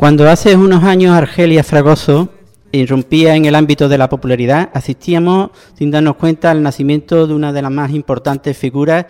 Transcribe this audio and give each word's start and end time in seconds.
Cuando 0.00 0.30
hace 0.30 0.56
unos 0.56 0.82
años 0.82 1.14
Argelia 1.14 1.62
Fragoso 1.62 2.30
irrumpía 2.72 3.36
en 3.36 3.44
el 3.44 3.54
ámbito 3.54 3.86
de 3.86 3.98
la 3.98 4.08
popularidad, 4.08 4.70
asistíamos 4.72 5.50
sin 5.74 5.90
darnos 5.90 6.16
cuenta 6.16 6.50
al 6.50 6.62
nacimiento 6.62 7.26
de 7.26 7.34
una 7.34 7.52
de 7.52 7.60
las 7.60 7.70
más 7.70 7.90
importantes 7.90 8.56
figuras 8.56 9.04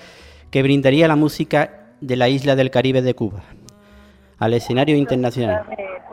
que 0.50 0.64
brindaría 0.64 1.06
la 1.06 1.14
música 1.14 1.92
de 2.00 2.16
la 2.16 2.28
isla 2.28 2.56
del 2.56 2.72
Caribe 2.72 3.02
de 3.02 3.14
Cuba, 3.14 3.44
al 4.40 4.52
escenario 4.52 4.96
internacional. 4.96 5.62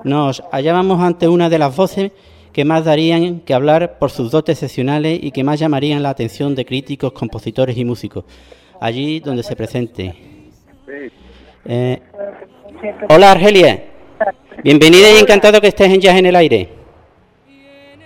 Nos 0.04 0.44
hallábamos 0.52 1.02
ante 1.02 1.28
una 1.28 1.50
de 1.50 1.58
las 1.58 1.76
voces 1.76 2.12
que 2.54 2.64
más 2.64 2.86
darían 2.86 3.40
que 3.40 3.56
hablar 3.56 3.98
por 3.98 4.12
sus 4.12 4.30
dotes 4.30 4.62
excepcionales 4.62 5.18
y 5.24 5.32
que 5.32 5.44
más 5.44 5.60
llamarían 5.60 6.04
la 6.04 6.12
atención 6.12 6.54
de 6.54 6.66
críticos, 6.66 7.14
compositores 7.14 7.76
y 7.80 7.84
músicos, 7.84 8.26
allí 8.80 9.22
donde 9.22 9.42
se 9.42 9.56
presente. 9.56 10.14
Eh, 11.66 12.00
hola 13.10 13.32
Argelia. 13.32 13.97
Bienvenida 14.64 15.12
y 15.12 15.22
encantado 15.22 15.62
que 15.62 15.68
estés 15.68 15.88
en 15.88 16.02
Jazz 16.02 16.18
en 16.18 16.26
el 16.26 16.36
Aire. 16.36 16.68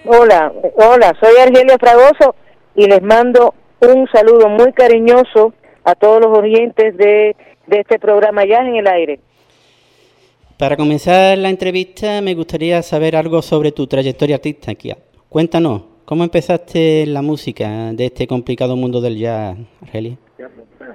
Hola, 0.05 0.51
hola, 0.75 1.15
soy 1.21 1.37
Argelia 1.37 1.77
Fragoso 1.79 2.35
y 2.75 2.87
les 2.87 3.01
mando 3.01 3.53
un 3.79 4.05
saludo 4.11 4.49
muy 4.49 4.73
cariñoso 4.73 5.53
a 5.85 5.95
todos 5.95 6.19
los 6.19 6.37
oyentes 6.37 6.97
de, 6.97 7.35
este 7.69 7.99
programa 7.99 8.45
Jazz 8.45 8.67
en 8.67 8.75
el 8.75 8.87
Aire. 8.87 9.19
Para 10.57 10.75
comenzar 10.75 11.37
la 11.37 11.49
entrevista 11.49 12.19
me 12.21 12.35
gustaría 12.35 12.81
saber 12.81 13.15
algo 13.15 13.41
sobre 13.41 13.71
tu 13.71 13.87
trayectoria 13.87 14.35
artística. 14.35 14.97
Cuéntanos, 15.29 15.83
¿cómo 16.03 16.25
empezaste 16.25 17.05
la 17.05 17.21
música 17.21 17.93
de 17.93 18.07
este 18.07 18.27
complicado 18.27 18.75
mundo 18.75 18.99
del 18.99 19.17
jazz, 19.17 19.55
Argelia? 19.81 20.17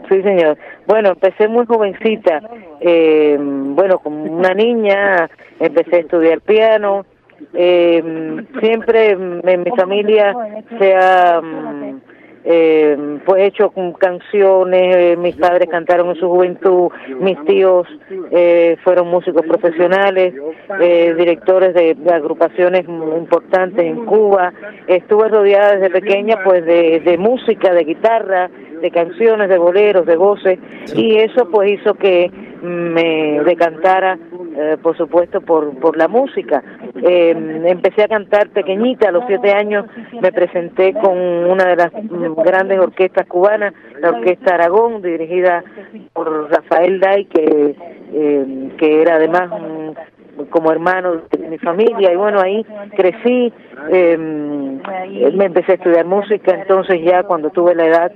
Sí, 0.08 0.22
señor. 0.22 0.58
Bueno, 0.86 1.10
empecé 1.10 1.48
muy 1.48 1.66
jovencita. 1.66 2.40
Eh, 2.80 3.36
bueno, 3.38 3.98
como 3.98 4.22
una 4.24 4.54
niña, 4.54 5.28
empecé 5.58 5.96
a 5.96 6.00
estudiar 6.00 6.40
piano. 6.40 7.04
Eh, 7.52 8.44
siempre 8.60 9.10
en 9.10 9.62
mi 9.62 9.70
familia 9.76 10.34
se 10.78 10.94
ha 10.94 11.40
mm, 11.40 12.00
eh, 12.48 13.18
pues 13.26 13.42
hecho 13.42 13.70
con 13.70 13.92
canciones, 13.94 14.96
eh, 14.96 15.16
mis 15.16 15.34
padres 15.34 15.68
cantaron 15.68 16.10
en 16.10 16.14
su 16.16 16.28
juventud, 16.28 16.90
mis 17.18 17.44
tíos 17.44 17.88
eh, 18.30 18.76
fueron 18.84 19.08
músicos 19.08 19.44
profesionales, 19.46 20.32
eh, 20.80 21.14
directores 21.18 21.74
de, 21.74 21.96
agrupaciones 22.12 22.84
importantes 22.88 23.84
en 23.84 24.04
Cuba, 24.04 24.52
estuve 24.86 25.28
rodeada 25.28 25.76
desde 25.76 25.90
pequeña 25.90 26.36
pues 26.44 26.64
de, 26.64 27.00
de 27.00 27.18
música, 27.18 27.74
de 27.74 27.82
guitarra, 27.82 28.48
de 28.80 28.90
canciones, 28.92 29.48
de 29.48 29.58
boleros, 29.58 30.06
de 30.06 30.16
voces, 30.16 30.58
y 30.94 31.16
eso 31.16 31.48
pues 31.50 31.72
hizo 31.72 31.94
que 31.94 32.30
me 32.66 33.40
decantara, 33.44 34.18
eh, 34.56 34.76
por 34.82 34.96
supuesto, 34.96 35.40
por, 35.40 35.78
por 35.78 35.96
la 35.96 36.08
música. 36.08 36.62
Eh, 37.02 37.62
empecé 37.66 38.04
a 38.04 38.08
cantar 38.08 38.48
pequeñita, 38.50 39.08
a 39.08 39.12
los 39.12 39.24
siete 39.26 39.52
años 39.52 39.86
me 40.20 40.32
presenté 40.32 40.92
con 40.94 41.16
una 41.16 41.64
de 41.64 41.76
las 41.76 41.90
grandes 42.44 42.78
orquestas 42.78 43.26
cubanas, 43.26 43.74
la 44.00 44.10
Orquesta 44.10 44.54
Aragón, 44.54 45.02
dirigida 45.02 45.62
por 46.12 46.50
Rafael 46.50 47.00
Day, 47.00 47.24
que, 47.26 47.76
eh, 48.12 48.70
que 48.78 49.02
era 49.02 49.16
además 49.16 49.50
como 50.50 50.70
hermano 50.70 51.22
de 51.30 51.48
mi 51.48 51.56
familia 51.56 52.12
y 52.12 52.16
bueno 52.16 52.40
ahí 52.42 52.62
crecí 52.94 53.50
me 53.90 55.44
empecé 55.46 55.72
a 55.72 55.74
estudiar 55.76 56.04
música 56.04 56.54
entonces 56.54 57.00
ya 57.02 57.22
cuando 57.22 57.48
tuve 57.48 57.74
la 57.74 57.86
edad 57.86 58.12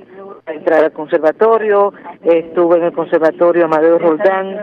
entrar 0.52 0.84
al 0.84 0.92
conservatorio, 0.92 1.92
estuve 2.22 2.78
en 2.78 2.84
el 2.84 2.92
conservatorio 2.92 3.64
Amadeo 3.64 3.98
Roldán 3.98 4.56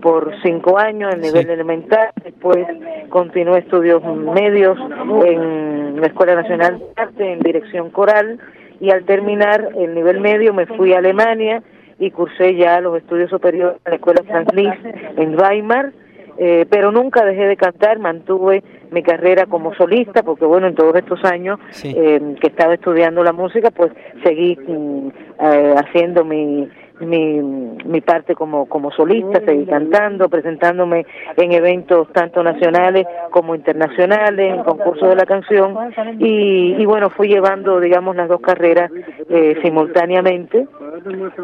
por 0.00 0.32
cinco 0.42 0.78
años, 0.78 1.14
en 1.14 1.20
nivel 1.20 1.48
elemental, 1.50 2.10
después 2.22 2.66
continué 3.08 3.60
estudios 3.60 4.02
medios 4.04 4.78
en 5.24 6.00
la 6.00 6.06
Escuela 6.06 6.34
Nacional 6.34 6.78
de 6.78 6.86
Arte 6.96 7.32
en 7.32 7.40
dirección 7.40 7.90
coral. 7.90 8.38
Y 8.80 8.90
al 8.90 9.04
terminar 9.04 9.68
el 9.76 9.94
nivel 9.94 10.20
medio 10.20 10.52
me 10.52 10.66
fui 10.66 10.92
a 10.92 10.98
Alemania 10.98 11.62
y 11.98 12.10
cursé 12.10 12.56
ya 12.56 12.80
los 12.80 12.96
estudios 12.98 13.30
superiores 13.30 13.76
en 13.84 13.90
la 13.90 13.96
Escuela 13.96 14.22
Franz 14.24 14.52
Liszt 14.52 14.84
en 15.16 15.38
Weimar. 15.40 15.92
Eh, 16.36 16.66
pero 16.68 16.90
nunca 16.90 17.24
dejé 17.24 17.46
de 17.46 17.56
cantar, 17.56 18.00
mantuve 18.00 18.64
mi 18.94 19.02
carrera 19.02 19.46
como 19.46 19.74
solista, 19.74 20.22
porque 20.22 20.46
bueno, 20.46 20.68
en 20.68 20.74
todos 20.74 20.94
estos 20.96 21.22
años 21.24 21.58
eh, 21.82 22.36
que 22.40 22.46
estaba 22.46 22.74
estudiando 22.74 23.22
la 23.22 23.32
música, 23.32 23.70
pues 23.70 23.92
seguí 24.22 24.56
mm, 24.56 25.08
eh, 25.40 25.74
haciendo 25.76 26.24
mi, 26.24 26.68
mi, 27.00 27.40
mi 27.40 28.00
parte 28.00 28.34
como, 28.34 28.66
como 28.66 28.90
solista, 28.92 29.40
seguí 29.44 29.66
cantando, 29.66 30.28
presentándome 30.28 31.06
en 31.36 31.52
eventos 31.52 32.08
tanto 32.12 32.42
nacionales 32.42 33.06
como 33.30 33.54
internacionales, 33.54 34.54
en 34.54 34.62
concursos 34.62 35.08
de 35.08 35.16
la 35.16 35.26
canción, 35.26 35.76
y, 36.18 36.74
y 36.78 36.86
bueno, 36.86 37.10
fui 37.10 37.28
llevando, 37.28 37.80
digamos, 37.80 38.16
las 38.16 38.28
dos 38.28 38.40
carreras 38.40 38.90
eh, 39.28 39.56
simultáneamente, 39.62 40.66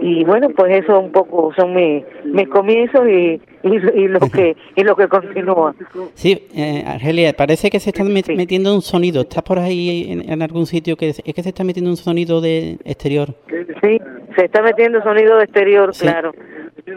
y 0.00 0.24
bueno, 0.24 0.50
pues 0.50 0.84
eso 0.84 0.98
un 0.98 1.12
poco 1.12 1.52
son 1.56 1.74
mis, 1.74 2.04
mis 2.24 2.48
comienzos 2.48 3.08
y, 3.08 3.40
y, 3.62 4.08
lo 4.08 4.20
que 4.20 4.56
y 4.76 4.82
lo 4.82 4.96
que 4.96 5.08
continúa. 5.08 5.74
Sí, 6.14 6.46
eh, 6.54 6.84
Argelia, 6.86 7.32
parece 7.32 7.70
que 7.70 7.80
se 7.80 7.90
está 7.90 8.04
metiendo 8.04 8.74
un 8.74 8.82
sonido, 8.82 9.22
¿estás 9.22 9.42
por 9.42 9.58
ahí 9.58 10.22
en, 10.26 10.42
algún 10.42 10.66
sitio 10.66 10.96
que 10.96 11.10
es 11.10 11.22
que 11.22 11.42
se 11.42 11.48
está 11.48 11.64
metiendo 11.64 11.90
un 11.90 11.96
sonido 11.96 12.40
de 12.40 12.78
exterior? 12.84 13.34
Sí, 13.82 14.00
se 14.36 14.44
está 14.44 14.62
metiendo 14.62 15.02
sonido 15.02 15.39
de 15.40 15.44
exterior, 15.44 15.92
claro. 15.98 16.32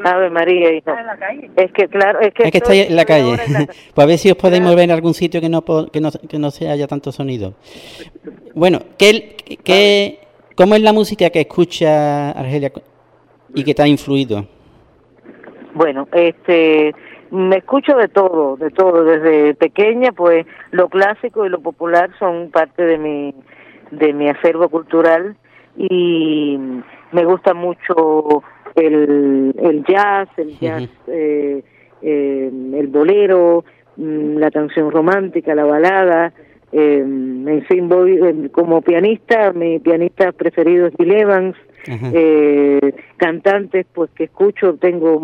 Ave 0.03 0.29
María, 0.29 0.73
hijo. 0.73 0.91
Es 1.55 1.71
que, 1.71 1.87
claro, 1.87 2.19
es 2.19 2.33
que, 2.33 2.43
es 2.43 2.51
que 2.51 2.57
está 2.57 2.73
en 2.73 2.95
la 2.95 3.05
calle. 3.05 3.37
pues 3.93 4.03
a 4.03 4.05
ver 4.05 4.17
si 4.17 4.31
os 4.31 4.37
podéis 4.37 4.63
mover 4.63 4.85
en 4.85 4.91
algún 4.91 5.13
sitio 5.13 5.41
que 5.41 5.49
no, 5.49 5.63
que 5.63 6.01
no, 6.01 6.09
que 6.11 6.39
no 6.39 6.51
se 6.51 6.69
haya 6.69 6.87
tanto 6.87 7.11
sonido. 7.11 7.53
Bueno, 8.53 8.79
¿qué, 8.97 9.35
qué, 9.63 10.19
¿cómo 10.55 10.75
es 10.75 10.81
la 10.81 10.93
música 10.93 11.29
que 11.29 11.41
escucha 11.41 12.31
Argelia 12.31 12.71
y 13.53 13.63
que 13.63 13.73
te 13.73 13.81
ha 13.81 13.87
influido? 13.87 14.45
Bueno, 15.73 16.07
este, 16.11 16.93
me 17.31 17.57
escucho 17.57 17.95
de 17.95 18.07
todo, 18.07 18.57
de 18.57 18.69
todo. 18.69 19.03
Desde 19.03 19.55
pequeña, 19.55 20.11
pues 20.11 20.45
lo 20.71 20.89
clásico 20.89 21.45
y 21.45 21.49
lo 21.49 21.59
popular 21.59 22.11
son 22.19 22.51
parte 22.51 22.83
de 22.83 22.97
mi, 22.97 23.33
de 23.91 24.13
mi 24.13 24.29
acervo 24.29 24.69
cultural 24.69 25.35
y 25.75 26.59
me 27.13 27.25
gusta 27.25 27.53
mucho 27.53 28.43
el, 28.75 29.53
el 29.57 29.83
jazz, 29.85 30.29
el 30.37 30.57
jazz, 30.59 30.89
eh, 31.07 31.63
eh, 32.01 32.51
el 32.51 32.87
bolero, 32.87 33.63
mm, 33.97 34.37
la 34.37 34.51
canción 34.51 34.91
romántica, 34.91 35.55
la 35.55 35.65
balada. 35.65 36.33
Eh, 36.71 36.99
en 36.99 37.65
fin, 37.67 37.87
voy 37.87 38.19
eh, 38.21 38.49
como 38.51 38.81
pianista, 38.81 39.53
mi 39.53 39.79
pianista 39.79 40.31
preferido 40.31 40.87
es 40.87 40.97
Bill 40.97 41.11
Evans. 41.11 41.55
Cantantes, 43.17 43.85
pues 43.93 44.09
que 44.11 44.25
escucho, 44.25 44.75
tengo 44.75 45.19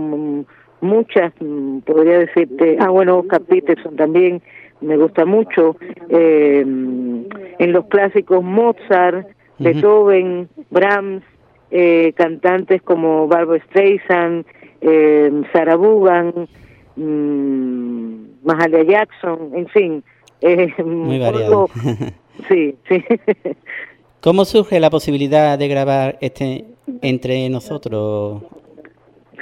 muchas, 0.81 1.33
mm, 1.39 1.79
podría 1.79 2.19
decirte, 2.19 2.77
ah, 2.79 2.89
bueno, 2.89 3.19
Oscar 3.19 3.41
Peterson 3.41 3.95
también 3.95 4.41
me 4.81 4.97
gusta 4.97 5.25
mucho. 5.25 5.75
Eh, 6.09 6.61
en 6.61 7.73
los 7.73 7.85
clásicos 7.85 8.43
Mozart, 8.43 9.27
Beethoven, 9.57 10.47
Brahms, 10.69 11.23
eh, 11.71 12.13
cantantes 12.15 12.81
como 12.81 13.27
Barbara 13.27 13.63
Streisand, 13.65 14.45
eh, 14.81 15.31
Sarah 15.53 15.75
Vaughan, 15.75 16.47
mmm, 16.95 18.15
Mahalia 18.43 18.83
Jackson, 18.83 19.51
en 19.55 19.67
fin. 19.67 20.03
Eh, 20.41 20.73
Muy 20.83 21.19
variado. 21.19 21.69
sí, 22.49 22.75
sí. 22.87 23.03
¿Cómo 24.21 24.45
surge 24.45 24.79
la 24.79 24.89
posibilidad 24.89 25.57
de 25.57 25.67
grabar 25.67 26.17
este 26.21 26.65
entre 27.01 27.49
nosotros? 27.49 28.43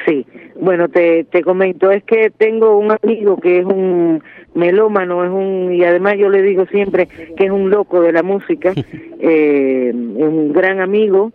Sí, 0.06 0.26
bueno, 0.60 0.88
te, 0.90 1.24
te 1.26 1.42
comento, 1.42 1.92
es 1.92 2.04
que 2.04 2.30
tengo 2.30 2.78
un 2.78 2.92
amigo 2.92 3.38
que 3.38 3.60
es 3.60 3.66
un 3.66 4.24
melómano, 4.54 5.24
es 5.24 5.32
un, 5.32 5.74
y 5.74 5.84
además 5.84 6.16
yo 6.18 6.30
le 6.30 6.42
digo 6.42 6.66
siempre 6.68 7.08
que 7.08 7.46
es 7.46 7.52
un 7.52 7.70
loco 7.70 8.02
de 8.02 8.12
la 8.12 8.24
música, 8.24 8.74
eh, 9.20 9.90
es 9.90 9.96
un 9.96 10.54
gran 10.54 10.80
amigo, 10.80 11.32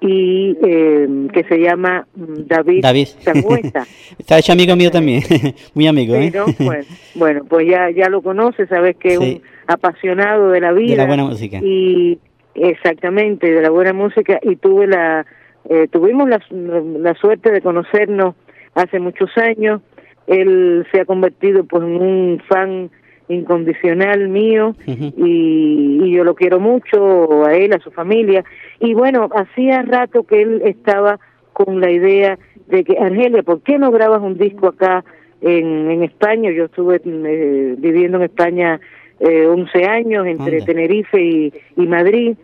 y 0.00 0.56
eh, 0.62 1.08
que 1.32 1.44
se 1.44 1.58
llama 1.58 2.06
mm, 2.14 2.46
David, 2.46 2.82
David. 2.82 3.08
Está 4.18 4.38
hecho 4.38 4.52
amigo 4.52 4.76
mío 4.76 4.90
también, 4.90 5.22
muy 5.74 5.86
amigo. 5.86 6.14
¿eh? 6.14 6.32
Bueno, 7.14 7.44
pues 7.48 7.66
ya, 7.68 7.90
ya 7.90 8.08
lo 8.08 8.22
conoces, 8.22 8.68
sabes 8.68 8.96
que 8.96 9.14
es 9.14 9.18
un 9.18 9.42
apasionado 9.66 10.50
de 10.50 10.60
la 10.60 10.72
vida. 10.72 10.90
De 10.90 10.96
la 10.96 11.06
buena 11.06 11.24
música. 11.24 11.58
Y 11.62 12.18
exactamente, 12.54 13.50
de 13.50 13.62
la 13.62 13.70
buena 13.70 13.92
música, 13.92 14.38
y 14.42 14.56
tuve 14.56 14.86
la, 14.86 15.24
eh, 15.68 15.88
tuvimos 15.90 16.28
la, 16.28 16.40
la 16.50 17.14
suerte 17.14 17.50
de 17.50 17.62
conocernos 17.62 18.34
hace 18.74 19.00
muchos 19.00 19.30
años. 19.38 19.80
Él 20.26 20.86
se 20.92 21.00
ha 21.00 21.04
convertido 21.04 21.64
pues 21.64 21.82
en 21.84 21.96
un 21.96 22.42
fan 22.48 22.90
incondicional 23.28 24.28
mío 24.28 24.74
y, 24.86 26.10
yo 26.10 26.24
lo 26.24 26.34
quiero 26.34 26.60
mucho 26.60 27.44
a 27.44 27.54
él, 27.54 27.74
a 27.74 27.78
su 27.80 27.90
familia. 27.90 28.44
Y 28.80 28.94
bueno, 28.94 29.28
hacía 29.34 29.82
rato 29.82 30.22
que 30.22 30.40
él 30.40 30.62
estaba 30.64 31.18
con 31.52 31.80
la 31.80 31.90
idea 31.90 32.38
de 32.68 32.84
que, 32.84 32.98
Argelia, 32.98 33.42
¿por 33.42 33.60
qué 33.60 33.78
no 33.78 33.90
grabas 33.90 34.22
un 34.22 34.38
disco 34.38 34.68
acá 34.68 35.04
en, 35.40 36.02
España, 36.02 36.50
yo 36.50 36.64
estuve 36.64 37.00
eh, 37.04 37.74
viviendo 37.78 38.18
en 38.18 38.24
España 38.24 38.80
eh, 39.20 39.46
11 39.46 39.84
años 39.84 40.26
entre 40.26 40.62
Tenerife 40.62 41.20
y, 41.20 41.86
Madrid, 41.86 42.36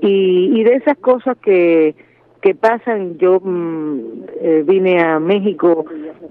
y, 0.00 0.62
de 0.62 0.74
esas 0.74 0.98
cosas 0.98 1.36
que, 1.38 1.94
que 2.42 2.54
pasan, 2.54 3.18
yo 3.18 3.40
mm, 3.42 4.00
eh, 4.40 4.64
vine 4.66 5.00
a 5.00 5.18
México 5.18 5.84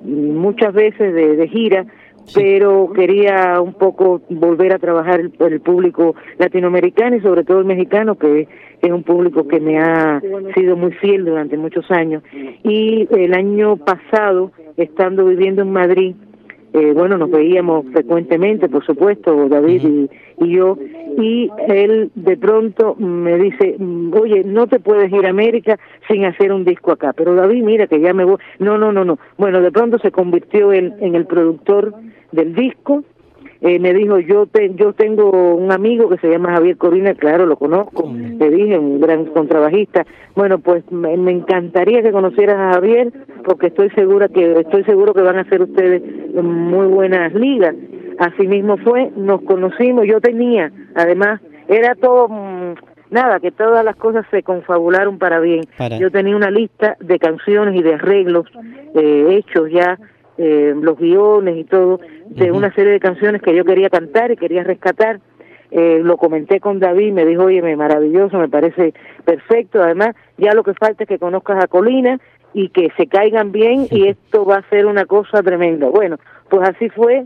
muchas 0.04 0.74
veces 0.74 1.14
de, 1.14 1.48
gira, 1.48 1.86
pero 2.34 2.92
quería 2.94 3.62
un 3.62 3.74
poco 3.74 4.22
volver 4.30 4.74
a 4.74 4.80
trabajar 4.80 5.30
por 5.38 5.54
el 5.54 5.62
público 5.62 6.16
latinoamericano 6.38 7.16
y 7.16 7.22
sobre 7.22 7.44
todo 7.44 7.60
el 7.60 7.66
mexicano, 7.66 8.16
que 8.16 8.48
es 8.82 8.92
un 8.92 9.04
público 9.04 9.48
que 9.48 9.60
me 9.60 9.80
ha 9.80 10.22
sido 10.54 10.76
muy 10.76 10.92
fiel 10.94 11.26
durante 11.26 11.58
muchos 11.58 11.90
años. 11.92 12.24
Y 12.64 13.08
el 13.12 13.34
año 13.34 13.78
pasado, 13.78 14.52
estando 14.78 15.26
viviendo 15.26 15.62
en 15.62 15.72
Madrid, 15.72 16.16
eh, 16.78 16.92
bueno, 16.94 17.18
nos 17.18 17.32
veíamos 17.32 17.86
frecuentemente, 17.94 18.68
por 18.68 18.86
supuesto, 18.86 19.48
David 19.48 20.10
y, 20.42 20.50
yo, 20.50 20.78
y 21.18 21.50
él 21.70 22.12
de 22.16 22.36
pronto 22.36 22.96
me 22.96 23.38
dice, 23.38 23.78
oye, 24.12 24.44
no 24.44 24.68
te 24.68 24.82
puedes 24.82 25.10
ir 25.10 25.26
a 25.26 25.30
América 25.30 25.80
sin 26.10 26.26
hacer 26.26 26.52
un 26.52 26.66
disco 26.66 26.92
acá, 26.92 27.14
pero 27.14 27.34
David, 27.34 27.64
mira 27.64 27.88
que 27.88 28.02
ya 28.02 28.14
me 28.14 28.26
voy, 28.26 28.40
no, 28.60 28.78
no, 28.78 28.92
no, 28.92 29.06
no, 29.06 29.18
bueno, 29.38 29.62
de 29.62 29.72
pronto 29.72 30.00
se 30.00 30.12
convirtió 30.12 30.74
él 30.74 30.94
en 31.00 31.16
el 31.16 31.26
productor 31.26 31.94
del 32.32 32.56
disco, 32.56 33.04
eh, 33.62 33.80
me 33.80 33.94
dijo, 33.94 34.20
yo 34.20 34.46
te, 34.46 34.74
yo 34.76 34.94
tengo 34.94 35.56
un 35.56 35.72
amigo 35.72 36.10
que 36.10 36.18
se 36.18 36.30
llama 36.30 36.54
Javier 36.54 36.78
Corina, 36.78 37.14
claro, 37.14 37.46
lo 37.46 37.56
conozco, 37.56 38.12
le 38.14 38.50
dije, 38.50 38.78
un 38.78 39.00
gran 39.00 39.26
contrabajista. 39.26 40.06
Bueno, 40.36 40.60
pues 40.60 40.84
me, 40.92 41.14
encantaría 41.14 42.04
que 42.04 42.12
conocieras 42.12 42.58
a 42.58 42.74
Javier, 42.74 43.12
porque 43.44 43.68
estoy 43.68 43.90
segura 43.92 44.28
que 44.28 44.60
estoy 44.60 44.84
seguro 44.84 45.14
que 45.14 45.22
van 45.22 45.40
a 45.40 45.50
ser 45.50 45.64
ustedes 45.64 46.04
muy 46.44 46.88
buenas 46.88 47.34
ligas. 47.34 47.76
Así 48.20 48.48
mismo 48.48 48.78
fue, 48.78 49.12
nos 49.16 49.42
conocimos, 49.42 50.06
yo 50.06 50.22
tenía, 50.22 50.72
además, 50.94 51.42
era 51.68 51.96
todo 51.96 52.28
mm, 52.28 52.76
nada, 53.10 53.40
que 53.40 53.52
todas 53.52 53.84
las 53.84 53.96
cosas 53.96 54.26
se 54.32 54.44
confabularon 54.44 55.18
para 55.18 55.40
bien. 55.40 55.64
Yo 56.00 56.12
tenía 56.12 56.36
una 56.36 56.52
lista 56.52 56.98
de 57.00 57.18
canciones 57.18 57.76
y 57.76 57.82
de 57.82 57.96
arreglos 57.96 58.46
eh, 58.94 59.38
hechos 59.40 59.72
ya 59.72 59.98
eh, 60.38 60.76
los 60.80 60.98
guiones 61.00 61.58
y 61.58 61.64
todo, 61.64 62.02
de 62.30 62.52
una 62.52 62.74
serie 62.74 62.92
de 62.92 63.00
canciones 63.00 63.42
que 63.42 63.56
yo 63.56 63.66
quería 63.66 63.90
cantar 63.90 64.32
y 64.32 64.38
quería 64.38 64.64
rescatar. 64.64 65.20
Eh, 65.72 66.00
lo 66.04 66.18
comenté 66.18 66.60
con 66.60 66.80
David, 66.80 67.12
me 67.14 67.26
dijo, 67.26 67.46
oye, 67.46 67.62
me 67.62 67.76
maravilloso, 67.76 68.38
me 68.38 68.48
parece 68.48 68.94
perfecto. 69.26 69.82
Además, 69.82 70.16
ya 70.38 70.54
lo 70.54 70.64
que 70.64 70.74
falta 70.74 71.04
es 71.04 71.10
que 71.10 71.20
conozcas 71.20 71.64
a 71.64 71.68
Colina 71.68 72.20
y 72.54 72.70
que 72.70 72.90
se 72.96 73.08
caigan 73.08 73.52
bien 73.52 73.88
y 73.92 74.08
esto 74.08 74.46
va 74.46 74.58
a 74.58 74.70
ser 74.70 74.86
una 74.86 75.06
cosa 75.06 75.44
tremenda. 75.44 75.90
Bueno, 75.90 76.18
pues 76.50 76.68
así 76.70 76.90
fue. 76.90 77.26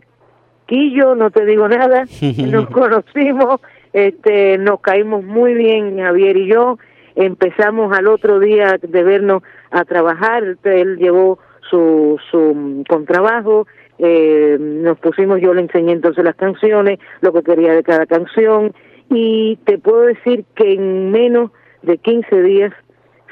Quillo, 0.66 1.16
no 1.16 1.31
te 1.31 1.46
digo 1.46 1.68
nada, 1.68 2.06
nos 2.48 2.69
conocimos, 2.69 3.60
este, 3.92 4.57
nos 4.60 4.81
caímos 4.81 5.24
muy 5.24 5.56
bien 5.56 5.98
Javier 5.98 6.38
y 6.38 6.48
yo, 6.48 6.78
empezamos 7.16 7.96
al 7.98 8.07
otro 8.07 8.40
día 8.40 8.78
de 8.80 9.04
vernos 9.04 9.42
a 9.72 9.84
trabajar, 9.84 10.57
él 10.63 10.98
llevó 10.98 11.40
su, 11.69 12.19
su 12.30 12.84
contrabajo, 12.88 13.68
eh, 14.00 14.57
nos 14.60 14.98
pusimos, 15.00 15.42
yo 15.42 15.54
le 15.54 15.62
enseñé 15.62 15.92
entonces 15.92 16.24
las 16.24 16.36
canciones, 16.36 17.00
lo 17.22 17.34
que 17.34 17.44
quería 17.44 17.74
de 17.74 17.84
cada 17.84 18.06
canción, 18.06 18.74
y 19.10 19.57
te 19.66 19.78
puedo 19.78 20.01
decir 20.01 20.46
que 20.56 20.74
en 20.74 21.12
menos 21.12 21.51
de 21.81 21.98
15 21.98 22.42
días 22.42 22.74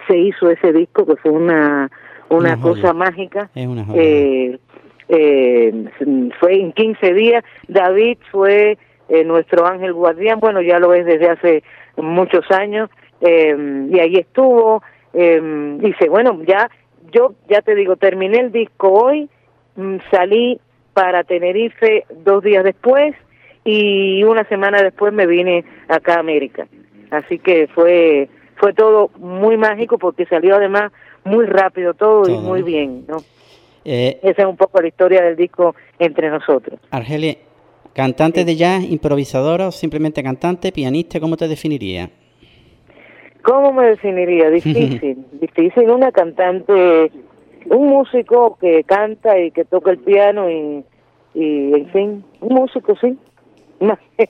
se 0.07 0.17
hizo 0.17 0.49
ese 0.49 0.73
disco, 0.73 1.05
que 1.05 1.15
fue 1.15 1.31
una, 1.31 1.89
una, 2.29 2.59
cosa 2.59 2.93
mágica. 2.93 3.49
eh, 3.95 4.59
eh, 5.09 5.85
fue 6.39 6.59
en 6.59 6.73
15 6.73 7.13
días, 7.13 7.43
David 7.67 8.17
fue 8.31 8.77
eh, 9.09 9.23
nuestro 9.23 9.65
ángel 9.65 9.93
guardián, 9.93 10.39
bueno, 10.39 10.61
ya 10.61 10.79
lo 10.79 10.93
es 10.93 11.05
desde 11.05 11.29
hace 11.29 11.63
muchos 11.95 12.49
años, 12.51 12.89
eh, 13.21 13.87
y 13.89 13.99
ahí 13.99 14.17
estuvo, 14.17 14.83
eh, 15.13 15.39
dice, 15.79 16.09
bueno, 16.09 16.41
ya 16.45 16.69
yo 17.11 17.33
ya 17.49 17.61
te 17.61 17.73
digo, 17.75 17.95
terminé 17.95 18.39
el 18.39 18.51
disco 18.51 18.91
hoy, 18.91 19.29
salí 20.11 20.59
para 20.93 21.23
Tenerife 21.23 22.05
dos 22.23 22.43
días 22.43 22.63
después 22.63 23.15
y 23.63 24.23
una 24.23 24.43
semana 24.45 24.81
después 24.81 25.13
me 25.13 25.27
vine 25.27 25.63
acá 25.87 26.15
a 26.15 26.19
América. 26.19 26.67
Así 27.11 27.39
que 27.39 27.67
fue 27.67 28.29
fue 28.55 28.73
todo 28.73 29.11
muy 29.19 29.57
mágico 29.57 29.97
porque 29.97 30.25
salió 30.25 30.55
además 30.55 30.91
muy 31.23 31.45
rápido 31.45 31.93
todo, 31.93 32.29
y 32.29 32.37
muy 32.37 32.63
bien, 32.63 33.05
¿no? 33.07 33.17
Eh, 33.85 34.19
Esa 34.23 34.41
es 34.43 34.47
un 34.47 34.57
poco 34.57 34.81
la 34.81 34.87
historia 34.87 35.21
del 35.21 35.35
disco 35.35 35.75
entre 35.99 36.29
nosotros. 36.29 36.79
Argelia, 36.91 37.35
¿cantante 37.93 38.43
de 38.45 38.55
jazz, 38.55 38.83
improvisadora 38.83 39.67
o 39.67 39.71
simplemente 39.71 40.23
cantante, 40.23 40.71
pianista, 40.71 41.19
cómo 41.19 41.37
te 41.37 41.47
definiría? 41.47 42.09
¿Cómo 43.43 43.71
me 43.71 43.87
definiría? 43.87 44.49
Difícil, 44.51 45.25
difícil. 45.39 45.89
Una 45.89 46.11
cantante, 46.11 47.11
un 47.65 47.87
músico 47.87 48.57
que 48.59 48.83
canta 48.83 49.39
y 49.39 49.51
que 49.51 49.65
toca 49.65 49.91
el 49.91 49.99
piano 49.99 50.49
y, 50.49 50.83
y 51.33 51.73
en 51.73 51.89
fin, 51.91 52.23
un 52.41 52.53
músico, 52.55 52.95
sí. 52.97 53.17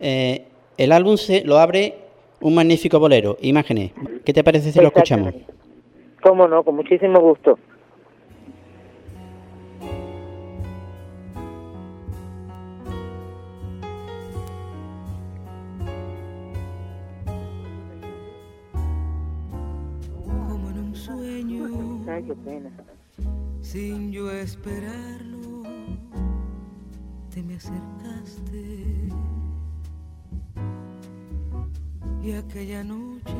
eh, 0.00 0.46
el 0.76 0.92
álbum 0.92 1.16
se 1.16 1.44
lo 1.44 1.58
abre 1.58 1.94
un 2.40 2.54
magnífico 2.54 2.98
bolero, 3.00 3.36
Imágenes. 3.40 3.92
¿Qué 4.24 4.32
te 4.32 4.44
parece 4.44 4.72
si 4.72 4.80
lo 4.80 4.88
escuchamos? 4.88 5.34
Cómo 6.22 6.46
no, 6.46 6.62
con 6.62 6.76
muchísimo 6.76 7.20
gusto. 7.20 7.58
Sin 23.62 24.10
yo 24.10 24.28
esperarlo, 24.28 25.62
te 27.32 27.42
me 27.44 27.54
acercaste. 27.54 29.08
Y 32.24 32.32
aquella 32.32 32.82
noche 32.82 33.34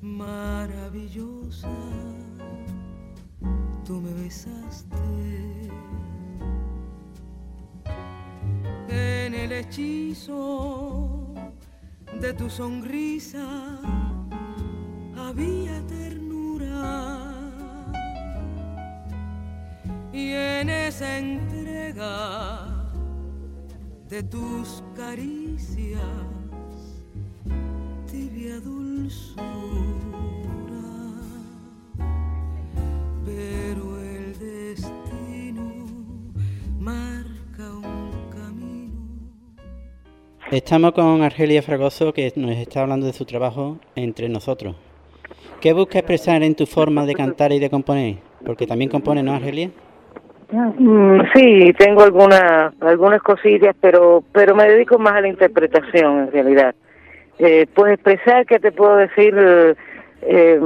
maravillosa, 0.00 1.70
tú 3.84 4.00
me 4.00 4.12
besaste. 4.14 4.96
En 8.88 9.34
el 9.34 9.52
hechizo 9.52 11.32
de 12.20 12.32
tu 12.34 12.50
sonrisa 12.50 13.78
había 15.16 15.80
ternura 15.86 16.31
y 20.12 20.32
en 20.32 20.68
esa 20.68 21.18
entrega 21.18 22.68
de 24.08 24.22
tus 24.22 24.82
caricias 24.94 26.00
tibia 28.10 28.60
dulzura 28.60 29.42
pero 33.24 34.00
el 34.02 34.38
destino 34.38 35.86
marca 36.78 37.70
un 37.72 38.30
camino 38.30 38.92
Estamos 40.50 40.92
con 40.92 41.22
Argelia 41.22 41.62
Fragoso 41.62 42.12
que 42.12 42.30
nos 42.36 42.50
está 42.56 42.82
hablando 42.82 43.06
de 43.06 43.14
su 43.14 43.24
trabajo 43.24 43.78
entre 43.96 44.28
nosotros. 44.28 44.76
¿Qué 45.62 45.72
busca 45.72 46.00
expresar 46.00 46.42
en 46.42 46.56
tu 46.56 46.66
forma 46.66 47.06
de 47.06 47.14
cantar 47.14 47.52
y 47.52 47.60
de 47.60 47.70
componer? 47.70 48.16
Porque 48.44 48.66
también 48.66 48.90
compone, 48.90 49.22
¿no, 49.22 49.32
Argelia? 49.32 49.70
Mm, 50.50 51.20
sí, 51.34 51.72
tengo 51.78 52.02
algunas 52.02 52.74
algunas 52.80 53.22
cosillas, 53.22 53.74
pero 53.80 54.22
pero 54.32 54.54
me 54.54 54.68
dedico 54.68 54.98
más 54.98 55.14
a 55.14 55.20
la 55.20 55.28
interpretación 55.28 56.24
en 56.24 56.32
realidad. 56.32 56.74
Eh, 57.38 57.66
pues 57.72 57.94
expresar, 57.94 58.44
¿qué 58.44 58.58
te 58.58 58.72
puedo 58.72 58.96
decir? 58.96 59.34
Eh, 60.22 60.60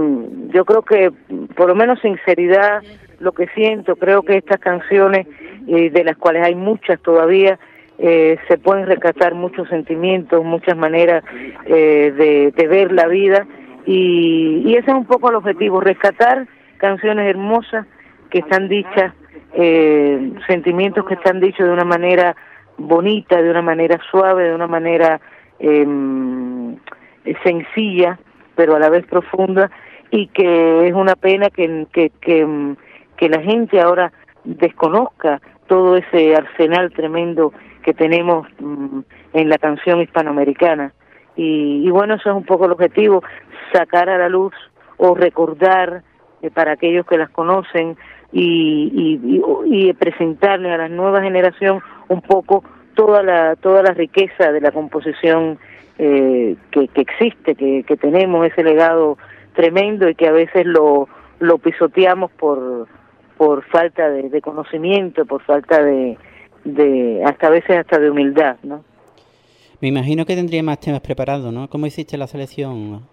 yo 0.48 0.64
creo 0.64 0.82
que 0.82 1.12
por 1.54 1.68
lo 1.68 1.74
menos 1.74 2.00
sinceridad, 2.00 2.82
lo 3.20 3.32
que 3.32 3.48
siento, 3.48 3.96
creo 3.96 4.22
que 4.22 4.38
estas 4.38 4.60
canciones, 4.60 5.26
eh, 5.68 5.90
de 5.90 6.04
las 6.04 6.16
cuales 6.16 6.42
hay 6.42 6.54
muchas 6.54 7.00
todavía, 7.00 7.58
eh, 7.98 8.36
se 8.46 8.58
pueden 8.58 8.86
rescatar 8.86 9.34
muchos 9.34 9.68
sentimientos, 9.68 10.44
muchas 10.44 10.76
maneras 10.76 11.24
eh, 11.64 12.52
de, 12.54 12.66
ver 12.66 12.92
la 12.92 13.06
vida 13.08 13.46
y, 13.86 14.62
y 14.66 14.74
ese 14.74 14.90
es 14.90 14.96
un 14.96 15.06
poco 15.06 15.30
el 15.30 15.36
objetivo, 15.36 15.80
rescatar 15.80 16.46
canciones 16.78 17.28
hermosas 17.28 17.86
que 18.30 18.40
están 18.40 18.68
dichas 18.68 19.14
eh, 19.54 20.32
sentimientos 20.46 21.06
que 21.06 21.14
están 21.14 21.40
dichos 21.40 21.66
de 21.66 21.72
una 21.72 21.84
manera 21.84 22.36
bonita, 22.76 23.40
de 23.40 23.50
una 23.50 23.62
manera 23.62 23.98
suave, 24.10 24.44
de 24.44 24.54
una 24.54 24.66
manera 24.66 25.20
em, 25.58 26.76
sencilla, 27.42 28.18
pero 28.54 28.76
a 28.76 28.78
la 28.78 28.90
vez 28.90 29.06
profunda, 29.06 29.70
y 30.10 30.26
que 30.28 30.86
es 30.86 30.94
una 30.94 31.14
pena 31.14 31.48
que, 31.50 31.86
que, 31.92 32.10
que, 32.20 32.74
que 33.16 33.28
la 33.28 33.40
gente 33.40 33.80
ahora 33.80 34.12
desconozca 34.44 35.40
todo 35.68 35.96
ese 35.96 36.36
arsenal 36.36 36.92
tremendo 36.92 37.52
que 37.82 37.94
tenemos 37.94 38.46
mm, 38.60 39.00
en 39.32 39.48
la 39.48 39.58
canción 39.58 40.00
hispanoamericana. 40.00 40.92
Y, 41.36 41.86
y, 41.86 41.90
bueno, 41.90 42.14
eso 42.14 42.30
es 42.30 42.36
un 42.36 42.44
poco 42.44 42.66
el 42.66 42.72
objetivo, 42.72 43.22
sacar 43.72 44.08
a 44.08 44.18
la 44.18 44.28
luz 44.28 44.54
o 44.96 45.14
recordar 45.14 46.02
eh, 46.42 46.50
para 46.50 46.72
aquellos 46.72 47.06
que 47.06 47.18
las 47.18 47.30
conocen 47.30 47.96
y, 48.32 49.20
y, 49.22 49.42
y, 49.66 49.92
presentarle 49.94 50.72
a 50.72 50.78
la 50.78 50.88
nueva 50.88 51.22
generación 51.22 51.80
un 52.08 52.22
poco 52.22 52.64
toda 52.94 53.22
la 53.22 53.56
toda 53.56 53.82
la 53.82 53.92
riqueza 53.92 54.52
de 54.52 54.60
la 54.60 54.72
composición 54.72 55.58
eh, 55.98 56.56
que, 56.70 56.88
que 56.88 57.00
existe, 57.02 57.54
que, 57.54 57.84
que 57.84 57.96
tenemos 57.96 58.46
ese 58.46 58.62
legado 58.62 59.18
tremendo 59.54 60.08
y 60.08 60.14
que 60.14 60.28
a 60.28 60.32
veces 60.32 60.66
lo, 60.66 61.08
lo 61.38 61.58
pisoteamos 61.58 62.30
por, 62.32 62.86
por 63.36 63.64
falta 63.64 64.08
de, 64.10 64.28
de 64.28 64.40
conocimiento, 64.40 65.24
por 65.24 65.42
falta 65.42 65.82
de, 65.82 66.18
de, 66.64 67.22
hasta 67.24 67.46
a 67.46 67.50
veces 67.50 67.78
hasta 67.78 67.98
de 67.98 68.10
humildad, 68.10 68.56
¿no? 68.62 68.84
Me 69.80 69.88
imagino 69.88 70.24
que 70.24 70.34
tendría 70.34 70.62
más 70.62 70.80
temas 70.80 71.00
preparados, 71.00 71.52
¿no? 71.52 71.68
¿Cómo 71.68 71.86
hiciste 71.86 72.16
la 72.16 72.26
selección? 72.26 73.06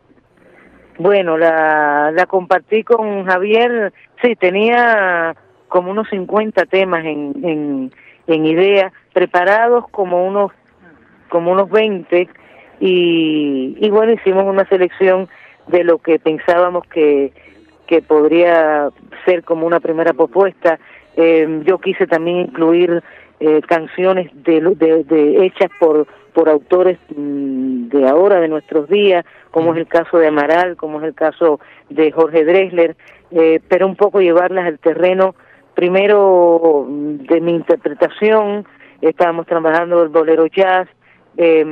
Bueno, 0.98 1.38
la, 1.38 2.12
la 2.12 2.26
compartí 2.26 2.84
con 2.84 3.26
Javier, 3.26 3.92
sí, 4.22 4.36
tenía 4.36 5.36
como 5.68 5.92
unos 5.92 6.08
50 6.10 6.66
temas 6.68 7.04
en, 7.04 7.34
en, 7.44 7.92
en 8.28 8.46
idea, 8.46 8.94
preparados 9.12 9.90
como 9.90 10.26
unos, 10.26 10.52
como 11.30 11.52
unos 11.52 11.70
20, 11.70 12.30
y, 12.80 13.76
y 13.80 13.90
bueno, 13.90 14.14
hicimos 14.14 14.46
una 14.46 14.66
selección 14.68 15.28
de 15.68 15.84
lo 15.84 15.98
que 15.98 16.20
pensábamos 16.20 16.86
que, 16.88 17.34
que 17.88 18.02
podría 18.02 18.90
ser 19.26 19.44
como 19.44 19.66
una 19.66 19.80
primera 19.80 20.14
propuesta. 20.14 20.80
Eh, 21.16 21.62
yo 21.66 21.80
quise 21.80 22.08
también 22.08 22.38
incluir 22.38 23.04
eh, 23.40 23.62
canciones 23.68 24.30
de, 24.34 24.62
de, 24.76 25.04
de, 25.04 25.46
hechas 25.46 25.70
por 25.80 26.08
por 26.34 26.50
autores 26.50 26.98
mmm, 27.16 27.88
de 27.90 28.08
ahora, 28.08 28.40
de 28.40 28.48
nuestros 28.48 28.90
días, 28.90 29.26
como 29.52 29.74
es 29.74 29.80
el 29.80 29.88
caso 29.88 30.18
de 30.18 30.28
Amaral, 30.28 30.76
como 30.76 31.00
es 31.00 31.06
el 31.06 31.14
caso 31.14 31.60
de 31.90 32.12
Jorge 32.12 32.44
Dresler, 32.44 32.96
eh, 33.32 33.60
pero 33.68 33.88
un 33.88 33.96
poco 33.96 34.22
llevarlas 34.22 34.66
al 34.66 34.80
terreno, 34.80 35.36
primero 35.76 36.86
de 36.88 37.42
mi 37.42 37.56
interpretación, 37.56 38.66
estábamos 39.02 39.46
trabajando 39.46 40.02
el 40.02 40.10
bolero 40.10 40.48
jazz, 40.48 40.88
eh, 41.38 41.66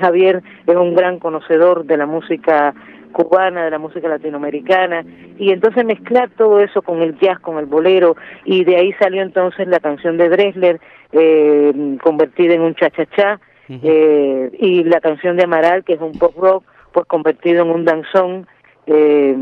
Javier 0.00 0.42
es 0.66 0.76
un 0.76 0.94
gran 0.94 1.18
conocedor 1.18 1.84
de 1.84 1.96
la 1.96 2.06
música 2.06 2.74
cubana, 3.12 3.64
de 3.64 3.70
la 3.70 3.78
música 3.78 4.08
latinoamericana, 4.08 5.04
y 5.38 5.52
entonces 5.52 5.84
mezclar 5.84 6.30
todo 6.30 6.60
eso 6.60 6.82
con 6.82 7.02
el 7.02 7.18
jazz, 7.18 7.38
con 7.40 7.58
el 7.58 7.66
bolero, 7.66 8.16
y 8.44 8.64
de 8.64 8.76
ahí 8.76 8.92
salió 8.94 9.22
entonces 9.22 9.68
la 9.68 9.80
canción 9.80 10.16
de 10.16 10.28
Dresler, 10.28 10.80
eh, 11.12 11.96
convertida 12.02 12.54
en 12.54 12.62
un 12.62 12.74
cha-cha-cha, 12.74 13.38
uh 13.68 13.72
-huh. 13.72 13.80
eh, 13.82 14.50
y 14.58 14.84
la 14.84 15.00
canción 15.00 15.36
de 15.36 15.44
Amaral, 15.44 15.84
que 15.84 15.94
es 15.94 16.00
un 16.00 16.12
pop 16.12 16.34
rock, 16.36 16.64
pues 16.92 17.06
convertido 17.06 17.62
en 17.62 17.70
un 17.70 17.84
danzón, 17.84 18.46
eh, 18.86 19.36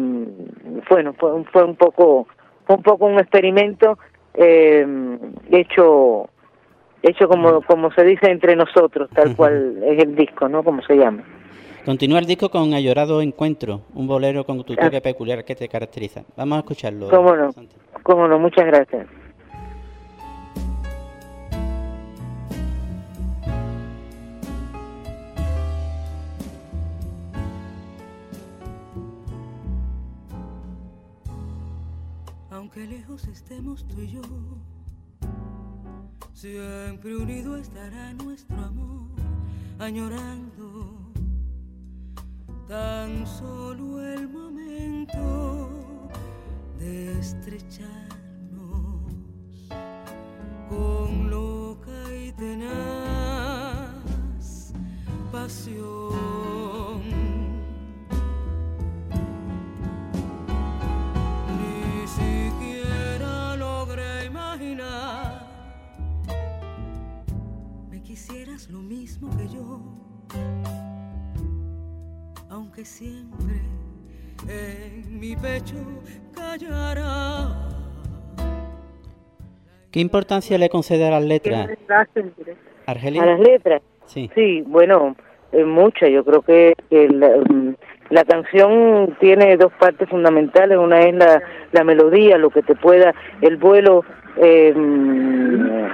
bueno, 0.89 1.15
fue, 1.15 1.31
fue 1.53 1.65
un 1.65 1.77
poco 1.77 2.27
fue 2.67 2.77
un 2.77 2.83
poco 2.83 3.07
un 3.07 3.19
experimento 3.19 3.99
eh, 4.35 4.87
hecho 5.51 6.29
hecho 7.03 7.29
como 7.29 7.63
como 7.63 7.91
se 7.93 8.05
dice 8.05 8.31
entre 8.31 8.55
nosotros, 8.55 9.09
tal 9.15 9.35
cual 9.35 9.83
es 9.83 10.03
el 10.03 10.15
disco, 10.15 10.49
¿no? 10.49 10.63
Como 10.63 10.83
se 10.83 10.97
llama. 10.97 11.25
Continúa 11.85 12.19
el 12.19 12.27
disco 12.27 12.51
con 12.51 12.75
Ayorado 12.75 13.23
Encuentro, 13.23 13.83
un 13.95 14.07
bolero 14.07 14.45
con 14.45 14.63
tu 14.65 14.77
toque 14.77 14.99
ah. 14.99 15.01
peculiar 15.01 15.45
que 15.45 15.55
te 15.55 15.67
caracteriza. 15.67 16.25
Vamos 16.37 16.57
a 16.57 16.61
escucharlo. 16.61 17.09
Cómo 17.09 17.35
no, 17.35 17.51
cómo 18.03 18.29
no, 18.29 18.39
muchas 18.39 18.67
gracias. 18.67 19.07
Aunque 32.51 32.87
lejos 32.87 33.27
estemos 33.27 33.87
tú 33.89 34.03
y 34.03 34.09
yo, 34.09 34.21
siempre 36.35 37.17
unido 37.17 37.57
estará 37.57 38.13
nuestro 38.13 38.57
amor, 38.59 39.09
añorando 39.79 41.00
tan 42.71 43.27
solo 43.27 44.01
el 44.01 44.29
momento 44.29 45.69
de 46.79 47.19
estrecharnos 47.19 47.99
con 50.69 51.29
loca 51.29 52.15
y 52.15 52.31
tenaz 52.31 52.63
pasión. 55.33 55.81
Ni 61.59 62.07
siquiera 62.07 63.57
logré 63.57 64.27
imaginar 64.27 65.45
me 67.91 68.01
quisieras 68.01 68.69
lo 68.71 68.81
mismo 68.81 69.29
que 69.37 69.49
yo 69.49 70.01
aunque 72.51 72.85
siempre 72.85 73.55
en 74.49 75.21
mi 75.21 75.37
pecho 75.37 75.77
callará. 76.35 77.49
¿Qué 79.93 80.01
importancia 80.01 80.59
le 80.59 80.69
concede 80.69 81.07
a 81.07 81.11
las 81.11 81.25
letras? 81.25 81.71
¿Argelia? 82.87 83.23
A 83.23 83.27
las 83.27 83.41
letras. 83.41 83.83
Sí, 84.07 84.31
sí 84.35 84.63
bueno, 84.67 85.17
eh, 85.53 85.65
mucha. 85.65 86.09
Yo 86.09 86.25
creo 86.25 86.43
que, 86.43 86.75
que 86.91 87.09
la, 87.09 87.31
la, 88.11 88.25
canción 88.25 89.17
tiene 89.21 89.57
dos 89.57 89.73
partes 89.79 90.09
fundamentales. 90.09 90.79
Una 90.79 91.01
es 91.01 91.15
la, 91.15 91.43
la 91.73 91.85
melodía, 91.85 92.39
lo 92.39 92.51
que 92.51 92.63
te 92.63 92.75
pueda, 92.75 93.15
el 93.41 93.57
vuelo, 93.57 94.05
eh, 94.37 94.73
el, 94.75 95.91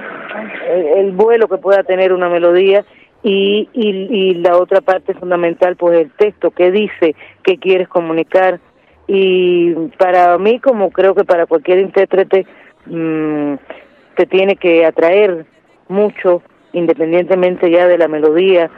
el 0.97 1.11
vuelo 1.11 1.47
que 1.47 1.57
pueda 1.57 1.83
tener 1.83 2.13
una 2.13 2.29
melodía 2.29 2.85
y, 3.27 3.67
y, 3.73 3.89
y 4.09 4.33
la 4.35 4.57
otra 4.57 4.79
parte 4.79 5.13
fundamental 5.13 5.75
pues 5.75 5.99
el 5.99 6.11
texto 6.11 6.51
que 6.51 6.71
dice 6.71 7.13
que 7.43 7.57
quieres 7.57 7.89
comunicar. 7.89 8.61
Y 9.05 9.73
para 9.97 10.37
mí 10.37 10.59
como 10.59 10.91
creo 10.91 11.13
que 11.13 11.25
para 11.25 11.45
cualquier 11.45 11.79
intérprete 11.79 12.45
mmm, 12.85 13.55
te 14.15 14.25
tiene 14.27 14.55
que 14.55 14.85
atraer 14.85 15.45
mucho 15.89 16.41
independientemente 16.71 17.69
ya 17.69 17.87
de 17.87 17.97
la 17.97 18.07
melodía 18.07 18.69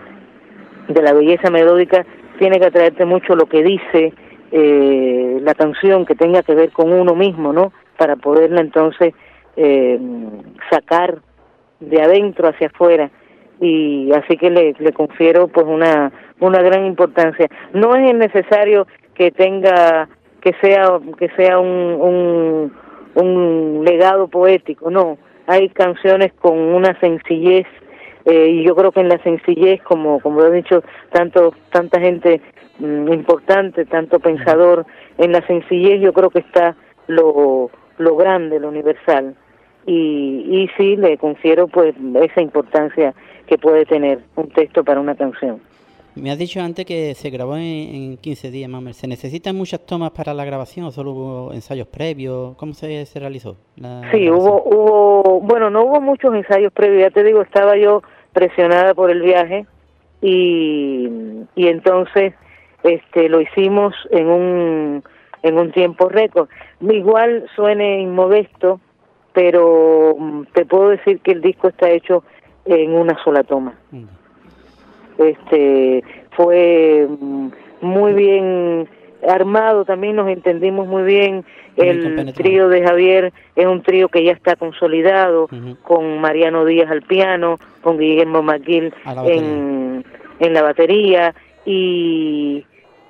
de 0.88 1.02
la 1.02 1.14
belleza 1.14 1.52
melódica 1.52 2.06
tiene 2.40 2.60
que 2.60 2.68
atraerte 2.68 3.06
mucho 3.06 3.36
lo 3.36 3.46
que 3.46 3.64
dice 3.64 4.14
eh, 4.52 5.40
la 5.42 5.54
canción 5.54 6.06
que 6.06 6.16
tenga 6.16 6.42
que 6.42 6.56
ver 6.56 6.72
con 6.72 6.92
uno 6.92 7.14
mismo 7.16 7.54
no 7.54 7.72
para 7.98 8.16
poderla 8.16 8.62
entonces 8.62 9.14
eh, 9.56 10.00
sacar 10.72 11.20
de 11.80 12.02
adentro 12.02 12.48
hacia 12.48 12.68
afuera 12.68 13.10
y 13.62 14.12
así 14.14 14.38
que 14.38 14.50
le, 14.50 14.74
le 14.80 14.94
confiero 14.94 15.48
pues 15.48 15.66
una 15.68 16.12
una 16.40 16.62
gran 16.62 16.86
importancia. 16.86 17.48
No 17.74 17.96
es 17.96 18.14
necesario 18.16 18.88
que 19.14 19.32
tenga 19.32 20.08
que 20.42 20.54
sea 20.62 21.00
que 21.18 21.30
sea 21.36 21.60
un, 21.60 22.72
un 23.16 23.84
legado 23.86 24.28
poético 24.28 24.90
no. 24.90 25.18
Hay 25.48 25.70
canciones 25.70 26.32
con 26.34 26.58
una 26.58 26.98
sencillez 27.00 27.66
eh, 28.26 28.50
y 28.50 28.64
yo 28.64 28.76
creo 28.76 28.92
que 28.92 29.02
en 29.02 29.10
la 29.10 29.22
sencillez 29.24 29.82
como 29.84 30.20
como 30.22 30.44
he 30.44 30.52
dicho 30.52 30.84
tanto 31.12 31.54
tanta 31.72 32.00
gente 32.00 32.42
mmm, 32.80 33.12
importante 33.12 33.86
tanto 33.86 34.20
pensador 34.20 34.86
en 35.18 35.32
la 35.34 35.46
sencillez 35.48 36.00
yo 36.02 36.14
creo 36.14 36.30
que 36.30 36.40
está 36.40 36.76
lo 37.08 37.72
lo 37.98 38.16
grande 38.16 38.60
lo 38.60 38.70
universal. 38.70 39.36
Y 39.86 40.46
y 40.50 40.70
sí 40.78 40.96
le 40.96 41.18
confiero 41.18 41.68
pues 41.68 41.96
esa 42.22 42.42
importancia 42.42 43.14
que 43.50 43.58
puede 43.58 43.86
tener 43.86 44.20
un 44.36 44.48
texto 44.50 44.84
para 44.84 45.00
una 45.02 45.16
canción. 45.16 45.60
Me 46.16 46.32
has 46.32 46.38
dicho 46.38 46.62
antes 46.62 46.86
que 46.86 47.16
se 47.16 47.30
grabó 47.30 47.56
en, 47.56 47.64
en 47.64 48.18
15 48.18 48.52
días 48.52 48.70
menos. 48.70 48.96
¿Se 48.96 49.08
necesitan 49.08 49.56
muchas 49.56 49.86
tomas 49.86 50.12
para 50.12 50.34
la 50.34 50.46
grabación 50.46 50.86
o 50.86 50.92
solo 50.92 51.12
hubo 51.12 51.54
ensayos 51.54 51.88
previos? 51.88 52.56
¿Cómo 52.58 52.74
se, 52.74 53.06
se 53.06 53.20
realizó? 53.20 53.58
La 53.76 54.02
sí, 54.12 54.26
grabación? 54.26 54.36
hubo, 54.36 54.64
hubo, 54.66 55.42
bueno, 55.42 55.70
no 55.70 55.84
hubo 55.84 56.00
muchos 56.02 56.34
ensayos 56.36 56.72
previos. 56.74 57.02
Ya 57.02 57.10
te 57.10 57.24
digo, 57.24 57.42
estaba 57.42 57.76
yo 57.78 58.04
presionada 58.34 58.94
por 58.94 59.10
el 59.10 59.22
viaje 59.22 59.66
y, 60.22 61.08
y 61.56 61.68
entonces 61.68 62.34
este 62.84 63.30
lo 63.30 63.42
hicimos 63.42 63.94
en 64.12 64.28
un 64.28 65.04
en 65.42 65.58
un 65.58 65.72
tiempo 65.72 66.10
récord. 66.10 66.50
Igual 66.82 67.46
suene 67.56 68.02
inmodesto, 68.02 68.80
pero 69.34 70.16
mm, 70.18 70.44
te 70.54 70.66
puedo 70.66 70.90
decir 70.90 71.22
que 71.22 71.32
el 71.32 71.42
disco 71.42 71.70
está 71.70 71.90
hecho 71.90 72.24
en 72.66 72.94
una 72.94 73.22
sola 73.24 73.44
toma. 73.44 73.74
Este 75.18 76.04
fue 76.32 77.08
muy 77.82 78.14
bien 78.14 78.88
armado 79.28 79.86
también 79.86 80.16
nos 80.16 80.30
entendimos 80.30 80.88
muy 80.88 81.04
bien. 81.04 81.46
El 81.76 82.34
trío 82.34 82.68
de 82.68 82.84
Javier 82.84 83.34
es 83.56 83.66
un 83.66 83.82
trío 83.82 84.10
que 84.10 84.24
ya 84.24 84.34
está 84.34 84.56
consolidado, 84.56 85.48
con 85.84 86.20
Mariano 86.20 86.66
Díaz 86.66 86.92
al 86.92 87.04
piano, 87.04 87.58
con 87.82 87.98
Guillermo 87.98 88.42
McGill 88.42 88.94
en, 89.26 90.04
en 90.40 90.54
la 90.54 90.62
batería. 90.62 91.34
Y 91.66 92.66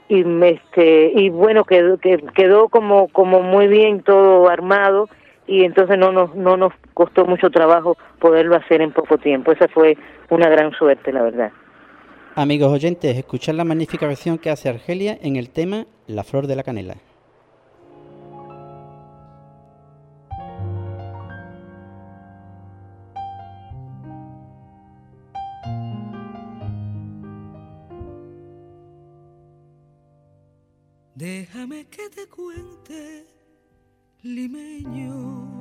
y 0.10 0.26
este 0.44 1.12
y 1.16 1.30
bueno 1.30 1.64
quedó 1.64 2.00
quedó 2.00 2.68
como 2.70 3.08
como 3.10 3.42
muy 3.42 3.68
bien 3.68 4.02
todo 4.02 4.50
armado 4.50 5.08
y 5.46 5.64
entonces 5.64 6.00
no 6.00 6.12
nos 6.12 6.36
no 6.36 6.58
nos 6.58 6.74
costó 6.96 7.26
mucho 7.26 7.52
trabajo 7.52 7.96
poderlo 8.20 8.56
hacer 8.56 8.82
en 8.82 8.92
poco 8.92 9.18
tiempo. 9.18 9.52
Esa 9.52 9.68
fue 9.68 9.98
una 10.30 10.50
gran 10.50 10.72
suerte 10.74 11.12
la 11.12 11.24
verdad. 11.24 11.52
Amigos 12.36 12.72
oyentes 12.72 13.18
escuchar 13.18 13.56
la 13.56 13.66
magnífica 13.66 14.08
versión 14.08 14.38
que 14.38 14.50
hace 14.50 14.70
Argelia 14.70 15.18
en 15.22 15.36
el 15.36 15.50
tema 15.50 15.86
La 16.08 16.24
flor 16.24 16.48
de 16.48 16.56
la 16.56 16.64
canela. 16.64 16.96
Déjame 31.20 31.86
que 31.88 32.10
te 32.10 32.28
cuente, 32.28 33.26
limeño. 34.24 35.59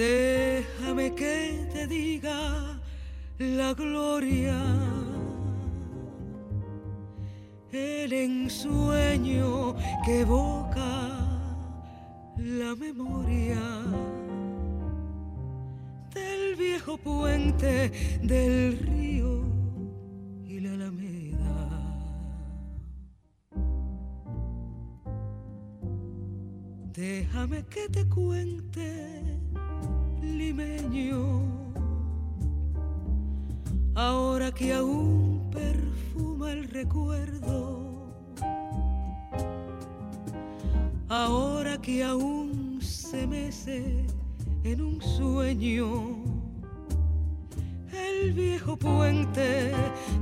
Déjame 0.00 1.14
que 1.14 1.68
te 1.74 1.86
diga 1.86 2.80
la 3.38 3.74
gloria, 3.74 4.58
el 7.70 8.10
ensueño 8.10 9.76
que 10.06 10.20
evoca 10.20 11.18
la 12.38 12.74
memoria 12.76 13.60
del 16.14 16.56
viejo 16.56 16.96
puente 16.96 17.92
del 18.22 18.78
río 18.78 19.44
y 20.46 20.60
la 20.60 20.72
alameda. 20.72 21.58
Déjame 26.94 27.66
que 27.66 27.86
te 27.90 28.08
cuente, 28.08 29.39
limeño, 30.38 31.42
ahora 33.94 34.52
que 34.52 34.72
aún 34.72 35.50
perfuma 35.50 36.52
el 36.52 36.68
recuerdo, 36.68 38.12
ahora 41.08 41.80
que 41.80 42.04
aún 42.04 42.80
se 42.80 43.26
mece 43.26 44.06
en 44.64 44.80
un 44.80 45.00
sueño. 45.00 46.16
El 47.92 48.32
viejo 48.32 48.76
puente 48.76 49.72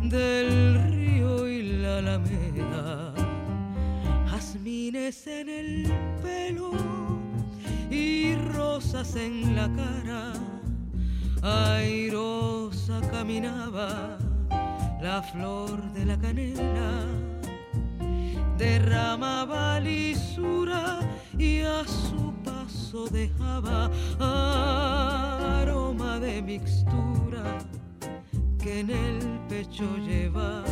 del 0.04 0.90
río 0.90 1.48
y 1.48 1.62
la 1.82 1.98
alameda. 1.98 3.14
Jazmines 4.30 5.26
en 5.26 5.48
el 5.48 5.92
pelo 6.22 7.07
rosas 8.54 9.16
en 9.16 9.54
la 9.56 9.68
cara. 9.74 10.32
Airosa 11.42 13.00
caminaba 13.10 14.18
la 15.00 15.22
flor 15.22 15.80
de 15.92 16.04
la 16.04 16.18
canela, 16.18 17.06
derramaba 18.56 19.78
lisura 19.78 21.00
y 21.38 21.60
a 21.60 21.84
su 21.84 22.32
paso 22.44 23.06
dejaba 23.08 23.90
aroma 25.60 26.18
de 26.18 26.42
mixtura 26.42 27.58
que 28.60 28.80
en 28.80 28.90
el 28.90 29.18
pecho 29.48 29.86
llevaba 29.98 30.64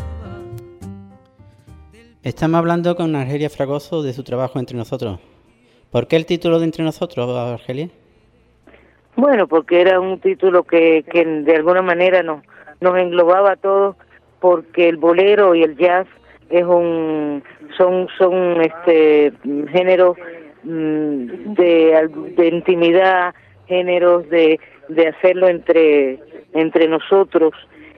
Estamos 2.26 2.58
hablando 2.58 2.96
con 2.96 3.14
Argelia 3.14 3.48
Fragoso 3.48 4.02
de 4.02 4.12
su 4.12 4.24
trabajo 4.24 4.58
entre 4.58 4.76
nosotros. 4.76 5.20
¿Por 5.90 6.08
qué 6.08 6.16
el 6.16 6.26
título 6.26 6.58
de 6.58 6.66
Entre 6.66 6.84
nosotros, 6.84 7.28
Argelia? 7.28 7.88
Bueno, 9.16 9.46
porque 9.46 9.80
era 9.80 9.98
un 9.98 10.20
título 10.20 10.64
que, 10.64 11.04
que 11.10 11.24
de 11.24 11.56
alguna 11.56 11.82
manera 11.82 12.22
nos, 12.22 12.42
nos 12.80 12.98
englobaba 12.98 13.52
a 13.52 13.56
todos, 13.56 13.96
porque 14.40 14.88
el 14.88 14.98
bolero 14.98 15.54
y 15.54 15.62
el 15.62 15.76
jazz 15.76 16.06
es 16.50 16.64
un 16.64 17.42
son 17.76 18.08
son 18.18 18.60
este 18.60 19.32
géneros 19.72 20.16
mm, 20.62 21.54
de, 21.54 22.10
de 22.36 22.48
intimidad, 22.48 23.34
géneros 23.66 24.28
de, 24.28 24.60
de 24.88 25.08
hacerlo 25.08 25.48
entre 25.48 26.20
entre 26.52 26.86
nosotros 26.88 27.52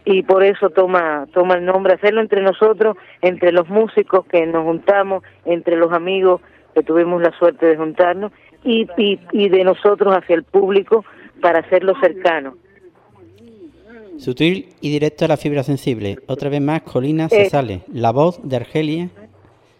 y 0.04 0.22
por 0.22 0.42
eso 0.42 0.70
toma 0.70 1.26
toma 1.32 1.54
el 1.54 1.64
nombre 1.64 1.94
hacerlo 1.94 2.20
entre 2.20 2.40
nosotros 2.42 2.96
entre 3.20 3.52
los 3.52 3.68
músicos 3.68 4.24
que 4.26 4.46
nos 4.46 4.64
juntamos 4.64 5.22
entre 5.44 5.76
los 5.76 5.92
amigos 5.92 6.40
que 6.78 6.84
tuvimos 6.84 7.20
la 7.20 7.32
suerte 7.38 7.66
de 7.66 7.76
juntarnos 7.76 8.32
y, 8.64 8.86
y, 8.96 9.48
de 9.48 9.64
nosotros 9.64 10.14
hacia 10.14 10.34
el 10.34 10.44
público 10.44 11.04
para 11.40 11.60
hacerlo 11.60 11.94
cercano 12.00 12.54
Sutil 14.18 14.70
y 14.80 14.90
directo 14.90 15.24
a 15.24 15.28
la 15.28 15.36
fibra 15.36 15.62
sensible. 15.62 16.18
Otra 16.26 16.48
vez 16.48 16.60
más, 16.60 16.82
Colina 16.82 17.28
se 17.28 17.48
sale. 17.48 17.82
La 17.92 18.10
voz 18.10 18.40
de 18.42 18.56
Argelia 18.56 19.10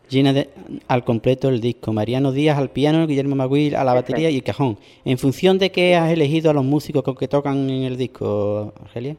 llena 0.08 0.32
de, 0.32 0.48
al 0.86 1.04
completo 1.04 1.48
el 1.48 1.60
disco. 1.60 1.92
Mariano 1.92 2.30
Díaz 2.30 2.56
al 2.56 2.70
piano, 2.70 3.04
Guillermo 3.08 3.34
Maguil 3.34 3.74
a 3.74 3.82
la 3.82 3.94
batería 3.94 4.30
y 4.30 4.36
el 4.36 4.44
cajón. 4.44 4.78
¿En 5.04 5.18
función 5.18 5.58
de 5.58 5.72
qué 5.72 5.96
has 5.96 6.12
elegido 6.12 6.50
a 6.50 6.54
los 6.54 6.64
músicos 6.64 7.02
que 7.18 7.26
tocan 7.26 7.68
en 7.68 7.82
el 7.82 7.96
disco, 7.96 8.72
Argelia? 8.80 9.16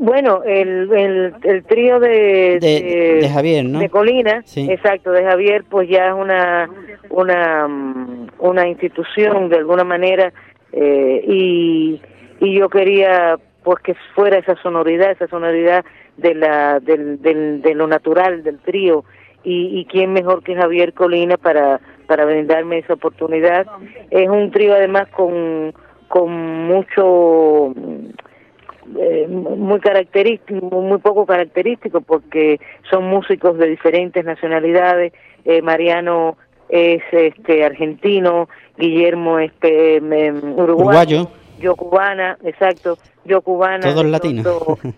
Bueno, 0.00 0.42
el, 0.44 0.90
el, 0.92 1.34
el 1.42 1.64
trío 1.64 2.00
de, 2.00 2.58
de, 2.58 3.28
Javier, 3.28 3.66
¿no? 3.66 3.80
De 3.80 3.90
Colina, 3.90 4.42
exacto, 4.56 5.12
de 5.12 5.24
Javier, 5.24 5.64
pues 5.68 5.90
ya 5.90 6.08
es 6.08 6.14
una, 6.14 6.70
una, 7.10 7.68
mm, 7.68 8.28
una 8.38 8.66
institución 8.66 9.50
de 9.50 9.56
alguna 9.56 9.84
manera 9.84 10.32
eh, 10.72 11.22
y, 11.26 12.00
y 12.40 12.58
yo 12.58 12.70
quería 12.70 13.38
pues 13.62 13.80
que 13.82 13.94
fuera 14.14 14.38
esa 14.38 14.56
sonoridad, 14.62 15.10
esa 15.10 15.28
sonoridad 15.28 15.84
de, 16.16 16.34
la, 16.34 16.80
del, 16.80 17.20
del, 17.20 17.60
de 17.60 17.74
lo 17.74 17.86
natural 17.86 18.42
del 18.42 18.58
trío 18.58 19.04
y, 19.44 19.78
y 19.78 19.84
quién 19.84 20.12
mejor 20.14 20.42
que 20.42 20.56
Javier 20.56 20.94
Colina 20.94 21.36
para, 21.36 21.80
para 22.06 22.24
brindarme 22.24 22.78
esa 22.78 22.94
oportunidad. 22.94 23.66
Es 24.10 24.28
un 24.28 24.50
trío 24.50 24.74
además 24.74 25.08
con, 25.08 25.74
con 26.08 26.30
mucho 26.66 27.74
eh, 28.98 29.26
muy 29.28 29.80
característico, 29.80 30.80
muy 30.80 30.98
poco 30.98 31.26
característico 31.26 32.00
porque 32.00 32.60
son 32.90 33.08
músicos 33.08 33.58
de 33.58 33.68
diferentes 33.68 34.24
nacionalidades. 34.24 35.12
Eh, 35.44 35.62
Mariano 35.62 36.36
es 36.68 37.02
este 37.12 37.64
argentino, 37.64 38.48
Guillermo 38.76 39.38
es 39.38 39.52
uruguayo, 40.56 41.28
yo 41.58 41.76
cubana, 41.76 42.38
exacto, 42.44 42.98
yo 43.24 43.40
cubana. 43.42 43.80
Todos 43.80 44.06
latinos. 44.06 44.46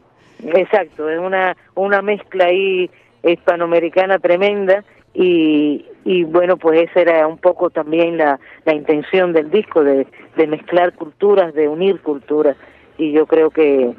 exacto, 0.45 1.09
es 1.09 1.19
una 1.19 1.57
una 1.75 2.01
mezcla 2.01 2.47
ahí 2.47 2.91
hispanoamericana 3.23 4.19
tremenda 4.19 4.85
y, 5.15 5.87
y 6.05 6.25
bueno, 6.25 6.57
pues 6.57 6.89
esa 6.91 7.01
era 7.01 7.27
un 7.27 7.39
poco 7.39 7.71
también 7.71 8.19
la, 8.19 8.39
la 8.65 8.75
intención 8.75 9.33
del 9.33 9.51
disco, 9.51 9.83
de, 9.83 10.07
de 10.37 10.47
mezclar 10.47 10.93
culturas, 10.95 11.55
de 11.55 11.69
unir 11.69 12.01
culturas 12.01 12.57
y 12.99 13.13
yo 13.13 13.27
creo 13.27 13.51
que, 13.51 13.95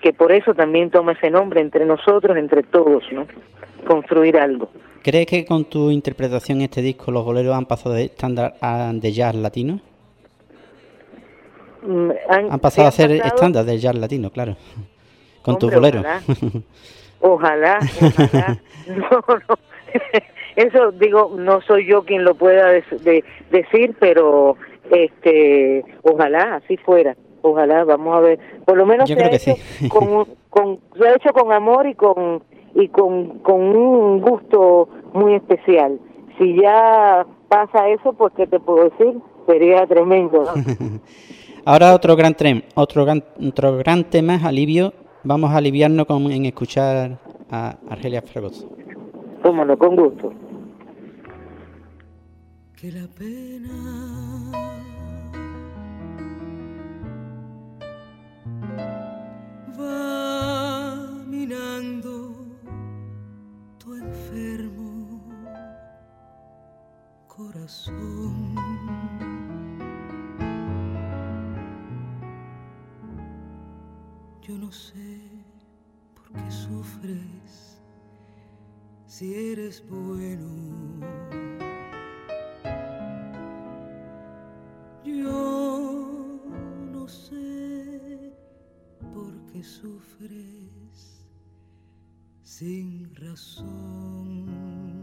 que 0.00 0.12
por 0.12 0.32
eso 0.32 0.54
también 0.54 0.90
toma 0.90 1.12
ese 1.12 1.30
nombre 1.30 1.60
entre 1.60 1.84
nosotros, 1.84 2.36
entre 2.36 2.62
todos, 2.62 3.04
¿no? 3.12 3.26
Construir 3.86 4.36
algo. 4.36 4.70
¿Crees 5.02 5.26
que 5.26 5.44
con 5.44 5.64
tu 5.64 5.90
interpretación 5.90 6.60
este 6.60 6.82
disco 6.82 7.10
los 7.10 7.24
boleros 7.24 7.54
han 7.54 7.66
pasado 7.66 7.94
de 7.94 8.04
estándar 8.04 8.54
a 8.60 8.92
de 8.92 9.12
jazz 9.12 9.34
latino? 9.34 9.80
Mm, 11.82 12.10
han, 12.28 12.60
pasado 12.60 12.88
a 12.88 12.90
ser 12.90 13.12
estándar 13.12 13.64
de 13.64 13.78
jazz 13.78 13.94
latino, 13.96 14.30
claro. 14.30 14.56
Con 15.42 15.58
tu 15.58 15.70
bolero. 15.70 16.02
Ojalá, 17.22 17.78
ojalá. 18.00 18.58
no, 18.86 19.22
no. 19.28 19.58
Eso 20.56 20.90
digo, 20.92 21.34
no 21.36 21.60
soy 21.60 21.86
yo 21.86 22.02
quien 22.02 22.24
lo 22.24 22.34
pueda 22.34 22.68
decir, 22.70 23.94
pero 23.98 24.56
este, 24.90 25.84
ojalá 26.02 26.56
así 26.56 26.78
fuera 26.78 27.14
ojalá, 27.42 27.84
vamos 27.84 28.16
a 28.16 28.20
ver. 28.20 28.38
Por 28.64 28.76
lo 28.76 28.86
menos 28.86 29.08
se, 29.08 29.14
ha 29.14 29.30
hecho 29.30 29.54
con, 29.88 30.26
con, 30.50 30.80
se 30.96 31.08
ha 31.08 31.14
hecho 31.14 31.32
con 31.32 31.52
amor 31.52 31.86
y 31.86 31.94
con 31.94 32.42
y 32.74 32.88
con, 32.88 33.40
con 33.40 33.60
un 33.60 34.20
gusto 34.20 34.88
muy 35.12 35.34
especial. 35.34 35.98
Si 36.38 36.56
ya 36.60 37.26
pasa 37.48 37.88
eso, 37.88 38.12
pues 38.12 38.32
qué 38.36 38.46
te 38.46 38.60
puedo 38.60 38.84
decir, 38.84 39.20
sería 39.46 39.86
tremendo. 39.86 40.44
Ahora 41.64 41.94
otro 41.94 42.16
gran 42.16 42.34
tren, 42.34 42.64
otro 42.74 43.04
gran, 43.04 43.22
otro 43.46 43.76
gran 43.76 44.04
tema, 44.04 44.40
alivio. 44.44 44.94
Vamos 45.24 45.50
a 45.50 45.58
aliviarnos 45.58 46.06
con, 46.06 46.30
en 46.30 46.46
escuchar 46.46 47.18
a 47.50 47.76
Argelia 47.88 48.22
Fragoso. 48.22 48.68
Cómo 49.42 49.64
no, 49.64 49.76
con 49.76 49.96
gusto. 49.96 50.32
Que 52.80 52.90
la 52.92 53.06
pena 53.08 53.99
va 59.90 61.24
minando 61.26 62.12
tu 63.78 63.94
enfermo 63.94 65.22
corazón. 67.26 68.54
Yo 74.42 74.58
no 74.58 74.70
sé 74.72 75.20
por 76.14 76.32
qué 76.32 76.50
sufres 76.50 77.80
si 79.06 79.34
eres 79.34 79.84
bueno. 79.88 81.49
Sufres 89.80 91.24
sin 92.42 93.14
razón. 93.14 94.99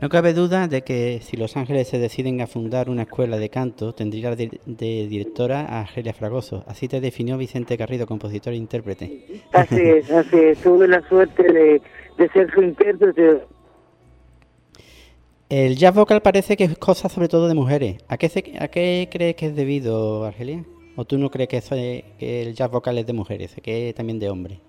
No 0.00 0.08
cabe 0.08 0.32
duda 0.32 0.66
de 0.66 0.82
que 0.82 1.20
si 1.22 1.36
Los 1.36 1.56
Ángeles 1.58 1.88
se 1.88 1.98
deciden 1.98 2.40
a 2.40 2.46
fundar 2.46 2.88
una 2.88 3.02
escuela 3.02 3.36
de 3.36 3.50
canto, 3.50 3.92
tendría 3.94 4.34
de, 4.34 4.58
de 4.64 5.06
directora 5.08 5.60
a 5.66 5.80
Argelia 5.80 6.14
Fragoso. 6.14 6.64
Así 6.66 6.88
te 6.88 7.00
definió 7.02 7.36
Vicente 7.36 7.76
Garrido, 7.76 8.06
compositor 8.06 8.54
e 8.54 8.56
intérprete. 8.56 9.42
Así 9.52 9.76
es, 9.80 10.10
así 10.10 10.36
es. 10.38 10.58
Tuve 10.62 10.88
la 10.88 11.06
suerte 11.06 11.42
de, 11.42 11.82
de 12.16 12.28
ser 12.30 12.50
su 12.54 12.62
intérprete. 12.62 13.42
El 15.50 15.76
jazz 15.76 15.94
vocal 15.94 16.22
parece 16.22 16.56
que 16.56 16.64
es 16.64 16.78
cosa 16.78 17.08
sobre 17.10 17.28
todo 17.28 17.46
de 17.48 17.54
mujeres. 17.54 17.96
¿A 18.08 18.16
qué, 18.16 18.28
se- 18.30 18.54
a 18.58 18.68
qué 18.68 19.08
crees 19.12 19.34
que 19.36 19.46
es 19.46 19.56
debido, 19.56 20.24
Argelia? 20.24 20.64
¿O 20.96 21.04
tú 21.04 21.18
no 21.18 21.28
crees 21.30 21.48
que, 21.50 21.56
eso 21.58 21.74
es- 21.74 22.04
que 22.18 22.40
el 22.42 22.54
jazz 22.54 22.70
vocal 22.70 22.96
es 22.96 23.06
de 23.06 23.12
mujeres, 23.12 23.54
que 23.62 23.90
es 23.90 23.94
también 23.94 24.18
de 24.18 24.30
hombres? 24.30 24.60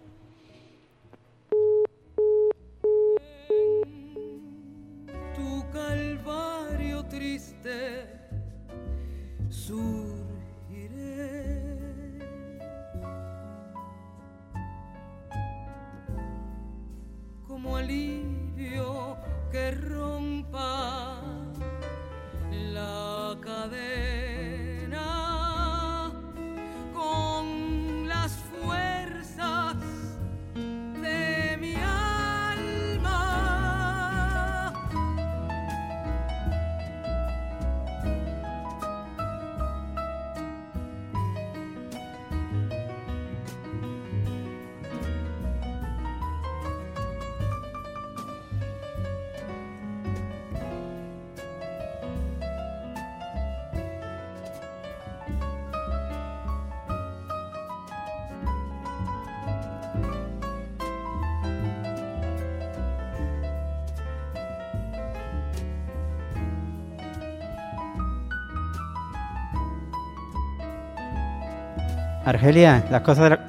Argelia, 72.42 72.84
las 72.90 73.02
cosas 73.02 73.24
de 73.26 73.30
la... 73.30 73.40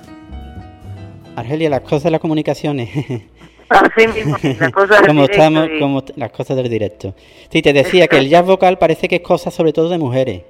Argelia, 1.35 1.71
las 1.71 1.81
cosas 1.81 2.05
de 2.05 2.11
las 2.11 2.21
comunicaciones. 2.21 2.91
Así 3.71 4.07
mismo, 4.07 4.37
las 4.61 4.71
cosas 4.73 4.99
del 4.99 5.07
como 5.07 5.23
directo 5.23 5.33
estamos, 5.33 5.69
y- 5.75 5.79
como 5.81 6.05
las 6.17 6.31
cosas 6.31 6.57
del 6.59 6.69
directo. 6.69 7.15
Sí, 7.49 7.63
te 7.63 7.73
decía 7.73 8.07
que 8.07 8.19
el 8.19 8.29
jazz 8.29 8.45
vocal 8.45 8.77
parece 8.77 9.09
que 9.09 9.17
es 9.17 9.23
cosa 9.23 9.51
sobre 9.51 9.73
todo 9.73 9.89
de 9.89 9.97
mujeres. 9.97 10.43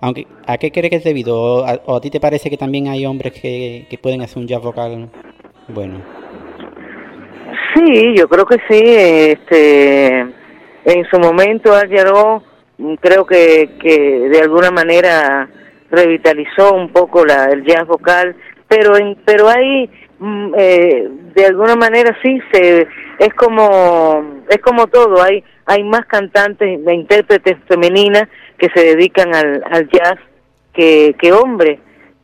Aunque, 0.00 0.26
¿a 0.44 0.58
qué 0.58 0.72
crees 0.72 0.90
que 0.90 0.96
es 0.96 1.04
debido? 1.04 1.40
¿O 1.40 1.64
a, 1.64 1.78
o 1.86 1.94
a 1.96 2.00
ti 2.00 2.10
te 2.10 2.18
parece 2.18 2.50
que 2.50 2.56
también 2.56 2.88
hay 2.88 3.06
hombres 3.06 3.32
que, 3.32 3.86
que 3.88 3.96
pueden 3.96 4.22
hacer 4.22 4.38
un 4.38 4.48
jazz 4.48 4.60
vocal 4.60 5.08
bueno? 5.68 6.02
Sí, 7.76 8.12
yo 8.16 8.28
creo 8.28 8.44
que 8.44 8.56
sí. 8.68 8.82
Este, 8.84 10.18
en 10.18 11.04
su 11.12 11.20
momento 11.20 11.72
Al 11.72 11.88
mm, 12.78 12.94
creo 12.94 13.24
que, 13.24 13.70
que 13.80 14.28
de 14.30 14.40
alguna 14.40 14.72
manera 14.72 15.48
revitalizó 15.94 16.74
un 16.74 16.90
poco 16.90 17.24
la, 17.24 17.46
el 17.46 17.64
jazz 17.64 17.86
vocal, 17.86 18.36
pero 18.68 18.96
en, 18.96 19.16
pero 19.24 19.48
hay 19.48 19.90
mm, 20.18 20.54
eh, 20.56 21.08
de 21.34 21.46
alguna 21.46 21.76
manera 21.76 22.16
sí 22.22 22.38
se 22.52 22.86
es 23.18 23.34
como 23.34 24.42
es 24.48 24.58
como 24.58 24.86
todo. 24.86 25.22
Hay 25.22 25.44
hay 25.66 25.82
más 25.82 26.04
cantantes, 26.06 26.78
e 26.86 26.94
intérpretes 26.94 27.56
femeninas 27.68 28.24
que 28.58 28.68
se 28.74 28.84
dedican 28.84 29.34
al, 29.34 29.62
al 29.70 29.88
jazz 29.88 30.18
que, 30.72 31.14
que 31.18 31.32
hombres. 31.32 31.78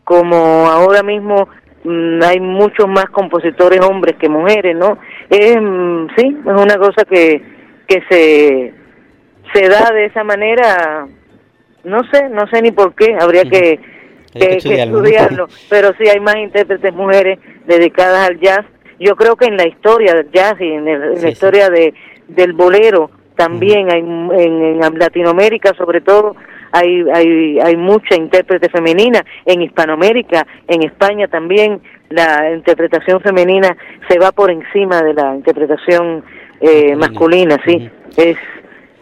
Como 0.05 0.37
ahora 0.69 1.03
mismo 1.03 1.49
mm, 1.85 2.23
hay 2.23 2.41
muchos 2.41 2.89
más 2.89 3.07
compositores 3.07 3.81
hombres 3.81 4.17
que 4.17 4.29
mujeres, 4.29 4.77
¿no? 4.77 4.99
Es, 5.29 5.57
mm, 5.61 6.07
sí, 6.17 6.37
es 6.47 6.63
una 6.63 6.77
cosa 6.77 7.05
que, 7.05 7.43
que 7.87 8.03
se, 8.11 8.75
se 9.55 9.69
da 9.69 9.91
de 9.93 10.07
esa 10.07 10.25
manera, 10.25 11.07
no 11.85 12.01
sé, 12.13 12.29
no 12.31 12.47
sé 12.49 12.63
ni 12.63 12.71
por 12.73 12.95
qué, 12.95 13.17
habría 13.21 13.43
que, 13.45 13.79
que 14.33 14.55
estudiarlo. 14.57 15.49
pero 15.69 15.93
sí 15.99 16.09
hay 16.09 16.21
más 16.21 16.37
intérpretes 16.37 16.93
mujeres 16.95 17.39
dedicadas 17.67 18.29
al 18.29 18.39
jazz. 18.41 18.65
Yo 18.99 19.17
creo 19.17 19.35
que 19.37 19.47
en 19.47 19.57
la 19.57 19.67
historia 19.67 20.15
del 20.15 20.31
jazz 20.31 20.55
y 20.61 20.67
en, 20.73 20.87
el- 20.89 21.03
en 21.03 21.17
Sí, 21.17 21.23
la 21.23 21.29
sí. 21.29 21.33
historia 21.33 21.71
de, 21.71 21.95
del 22.29 22.53
bolero 22.53 23.11
también 23.37 23.91
hay 23.91 24.01
en, 24.01 24.31
en 24.85 24.99
Latinoamérica 24.99 25.73
sobre 25.79 26.03
todo 26.03 26.37
hay 26.73 27.03
hay 27.15 27.59
hay 27.59 27.77
mucha 27.77 28.15
intérprete 28.15 28.69
femenina 28.69 29.25
en 29.47 29.63
Hispanoamérica 29.63 30.47
en 30.69 30.83
España 30.83 31.27
también 31.27 31.81
la 32.11 32.53
interpretación 32.55 33.21
femenina 33.23 33.75
se 34.11 34.19
va 34.19 34.31
por 34.33 34.51
encima 34.51 35.03
de 35.03 35.15
la 35.15 35.35
interpretación 35.35 36.23
eh, 36.61 36.95
Masculina. 36.97 37.57
sí 37.67 37.89
es 38.19 38.37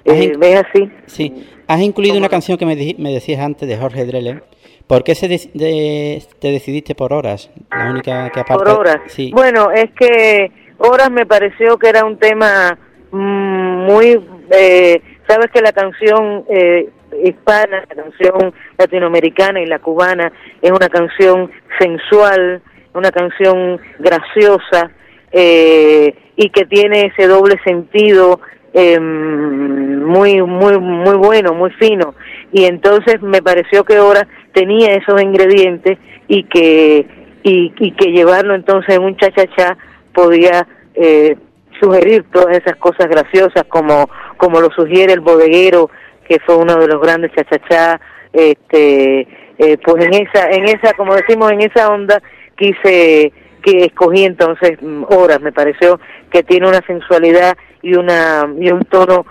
eh, 0.05 0.33
es 0.41 0.65
así 0.65 0.89
Sí, 1.07 1.45
has 1.69 1.81
incluido 1.81 2.15
¿Cómo 2.15 2.21
una 2.23 2.29
canción 2.29 2.59
que 2.59 2.67
me, 2.67 2.75
me 2.99 3.13
decías 3.13 3.41
antes 3.41 3.69
de 3.69 3.77
Jorge 3.77 4.05
Drelle. 4.07 4.41
¿Por 4.87 5.05
qué 5.05 5.15
se 5.15 5.29
dec- 5.29 5.53
de- 5.53 6.23
te 6.41 6.51
decidiste 6.51 6.95
por 6.95 7.13
horas? 7.13 7.51
La 7.71 7.91
única 7.91 8.31
que 8.31 8.41
aparte... 8.41 8.65
por 8.65 8.81
horas. 8.81 8.97
Sí, 9.07 9.31
Bueno, 9.35 9.71
es 9.71 9.91
que 9.91 10.51
horas 10.79 11.11
me 11.11 11.27
pareció 11.27 11.79
que 11.79 11.89
era 11.91 12.05
un 12.05 12.17
tema 12.19 12.79
mm, 13.11 13.85
muy, 13.87 14.19
eh, 14.51 15.01
sabes 15.29 15.49
que 15.53 15.61
la 15.61 15.73
canción 15.73 16.45
eh, 16.49 16.89
hispana, 17.25 17.85
la 17.89 18.03
canción 18.03 18.55
latinoamericana 18.79 19.61
y 19.61 19.67
la 19.67 19.79
cubana 19.79 20.33
es 20.63 20.71
una 20.71 20.89
canción 20.89 21.51
sensual, 21.79 22.63
una 22.95 23.11
canción 23.11 23.79
graciosa 23.99 24.91
eh, 25.33 26.15
y 26.37 26.49
que 26.51 26.65
tiene 26.65 27.13
ese 27.15 27.27
doble 27.29 27.57
sentido 27.65 28.41
em, 28.73 29.88
muy, 30.09 30.43
muy, 30.43 30.79
muy 30.79 31.17
bueno, 31.17 31.55
muy 31.55 31.71
fino. 31.73 32.15
Y 32.51 32.65
entonces 32.65 33.23
me 33.23 33.43
pareció 33.43 33.85
que 33.85 33.97
ahora 33.97 34.27
tenía 34.53 34.95
esos 34.95 35.21
ingredientes 35.23 35.99
y 36.27 36.45
que, 36.45 37.07
y, 37.43 37.93
que 37.93 38.11
llevarlo 38.11 38.55
entonces 38.55 38.97
en 38.97 39.03
un 39.03 39.17
cha-cha-cha 39.17 39.77
podía 40.13 40.67
eh, 40.95 41.37
sugerir 41.81 42.25
todas 42.33 42.57
esas 42.57 42.77
cosas 42.77 43.07
graciosas 43.09 43.65
como, 43.69 44.09
como 44.37 44.61
lo 44.61 44.71
sugiere 44.71 45.13
el 45.13 45.21
bodeguero, 45.21 45.91
que 46.27 46.41
fue 46.41 46.57
uno 46.57 46.77
de 46.77 46.89
los 46.89 47.01
grandes 47.01 47.31
cha-cha-cha, 47.33 48.01
este, 48.33 49.21
eh, 49.59 49.79
pues 49.85 50.05
en 50.05 50.15
esa, 50.15 50.51
en 50.51 50.65
esa, 50.65 50.95
como 50.95 51.15
decimos, 51.15 51.53
en 51.53 51.61
esa 51.61 51.89
onda 51.89 52.21
quise 52.57 53.33
que 53.63 53.85
escogí 53.85 54.25
entonces 54.25 54.81
mm, 54.81 55.05
horas, 55.09 55.41
me 55.41 55.53
pareció 55.53 56.01
que 56.31 56.43
tiene 56.43 56.69
una 56.69 56.81
sensualidad 56.87 57.57
y 57.83 57.95
una 57.95 58.49
y 58.59 58.71
un 58.71 58.85
tono 58.85 59.27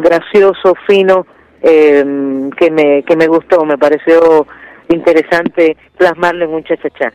gracioso, 0.00 0.74
fino, 0.86 1.26
eh, 1.62 2.04
que 2.58 2.70
me 2.70 3.02
que 3.02 3.16
me 3.16 3.26
gustó, 3.26 3.64
me 3.64 3.78
pareció 3.78 4.46
interesante 4.88 5.76
plasmarlo 5.96 6.44
en 6.44 6.54
un 6.54 6.64
cha-cha-cha. 6.64 7.12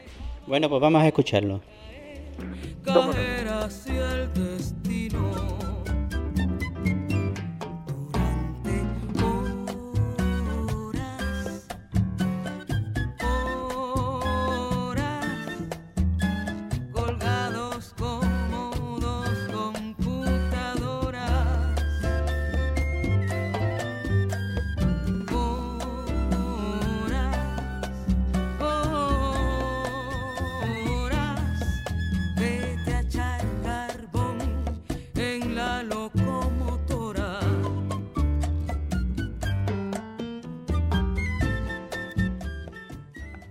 Bueno, 0.48 0.70
pues 0.70 0.82
vamos 0.82 1.02
a 1.02 1.08
escucharlo. 1.08 1.62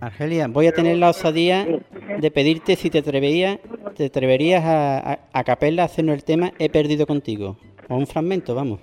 Argelia, 0.06 0.46
voy 0.46 0.68
a 0.68 0.72
tener 0.72 0.98
la 0.98 1.10
osadía 1.10 1.66
de 1.66 2.30
pedirte 2.30 2.76
si 2.76 2.90
te 2.90 2.98
atreverías, 2.98 3.58
te 3.96 4.04
atreverías 4.04 4.64
a, 4.64 5.18
a, 5.32 5.44
capella 5.44 5.82
a 5.82 5.86
hacernos 5.86 6.14
el 6.14 6.22
tema 6.22 6.52
He 6.60 6.70
perdido 6.70 7.08
contigo. 7.08 7.56
O 7.88 7.96
un 7.96 8.06
fragmento, 8.06 8.54
vamos. 8.54 8.80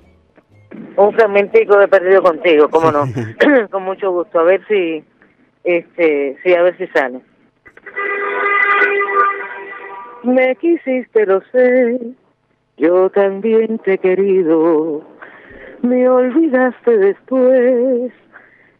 Un 0.97 1.13
fragmentico 1.13 1.79
He 1.79 1.88
perdido 1.88 2.21
contigo, 2.21 2.69
cómo 2.69 2.91
no. 2.91 3.05
Con 3.71 3.83
mucho 3.83 4.12
gusto. 4.12 4.38
A 4.38 4.43
ver 4.43 4.67
si, 4.67 5.01
este, 5.63 6.38
sí, 6.43 6.53
a 6.53 6.62
ver 6.62 6.77
si 6.77 6.88
sale. 6.88 7.21
Me 10.23 10.57
quisiste, 10.57 11.25
lo 11.25 11.41
sé, 11.53 11.99
yo 12.75 13.09
también 13.12 13.77
te 13.79 13.93
he 13.93 13.97
querido. 13.97 15.05
Me 15.83 16.09
olvidaste 16.09 16.97
después, 16.97 18.12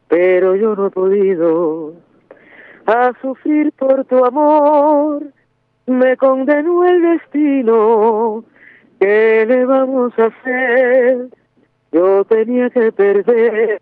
pero 0.10 0.58
yo 0.58 0.76
no 0.76 0.88
he 0.88 0.92
podido 0.92 1.94
a 2.86 3.14
sufrir 3.22 3.72
por 3.74 4.06
tu 4.06 4.24
amor. 4.26 5.24
Me 5.86 6.16
condenó 6.18 6.86
el 6.86 7.02
destino. 7.02 8.44
¿Qué 9.00 9.46
le 9.48 9.66
vamos 9.66 10.14
a 10.18 10.26
hacer? 10.28 11.28
Yo 11.92 12.24
tenía 12.26 12.70
que 12.70 12.92
perder 12.92 13.82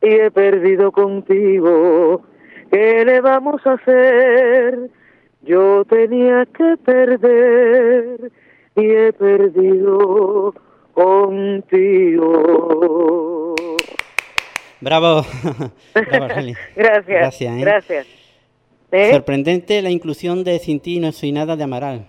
y 0.00 0.06
he 0.06 0.30
perdido 0.30 0.92
contigo. 0.92 2.22
¿Qué 2.70 3.04
le 3.04 3.20
vamos 3.20 3.66
a 3.66 3.72
hacer? 3.72 4.90
Yo 5.42 5.84
tenía 5.84 6.46
que 6.46 6.76
perder 6.84 8.30
y 8.76 8.90
he 8.90 9.12
perdido 9.12 10.54
contigo. 10.92 12.38
Bravo. 14.80 15.22
gracias. 16.76 17.58
Gracias. 17.60 18.06
¿eh? 18.06 18.06
¿Eh? 18.90 19.12
Sorprendente 19.12 19.82
la 19.82 19.90
inclusión 19.90 20.44
de 20.44 20.58
Sin 20.58 20.80
ti 20.80 21.00
no 21.00 21.12
soy 21.12 21.32
nada 21.32 21.56
de 21.56 21.64
Amaral. 21.64 22.06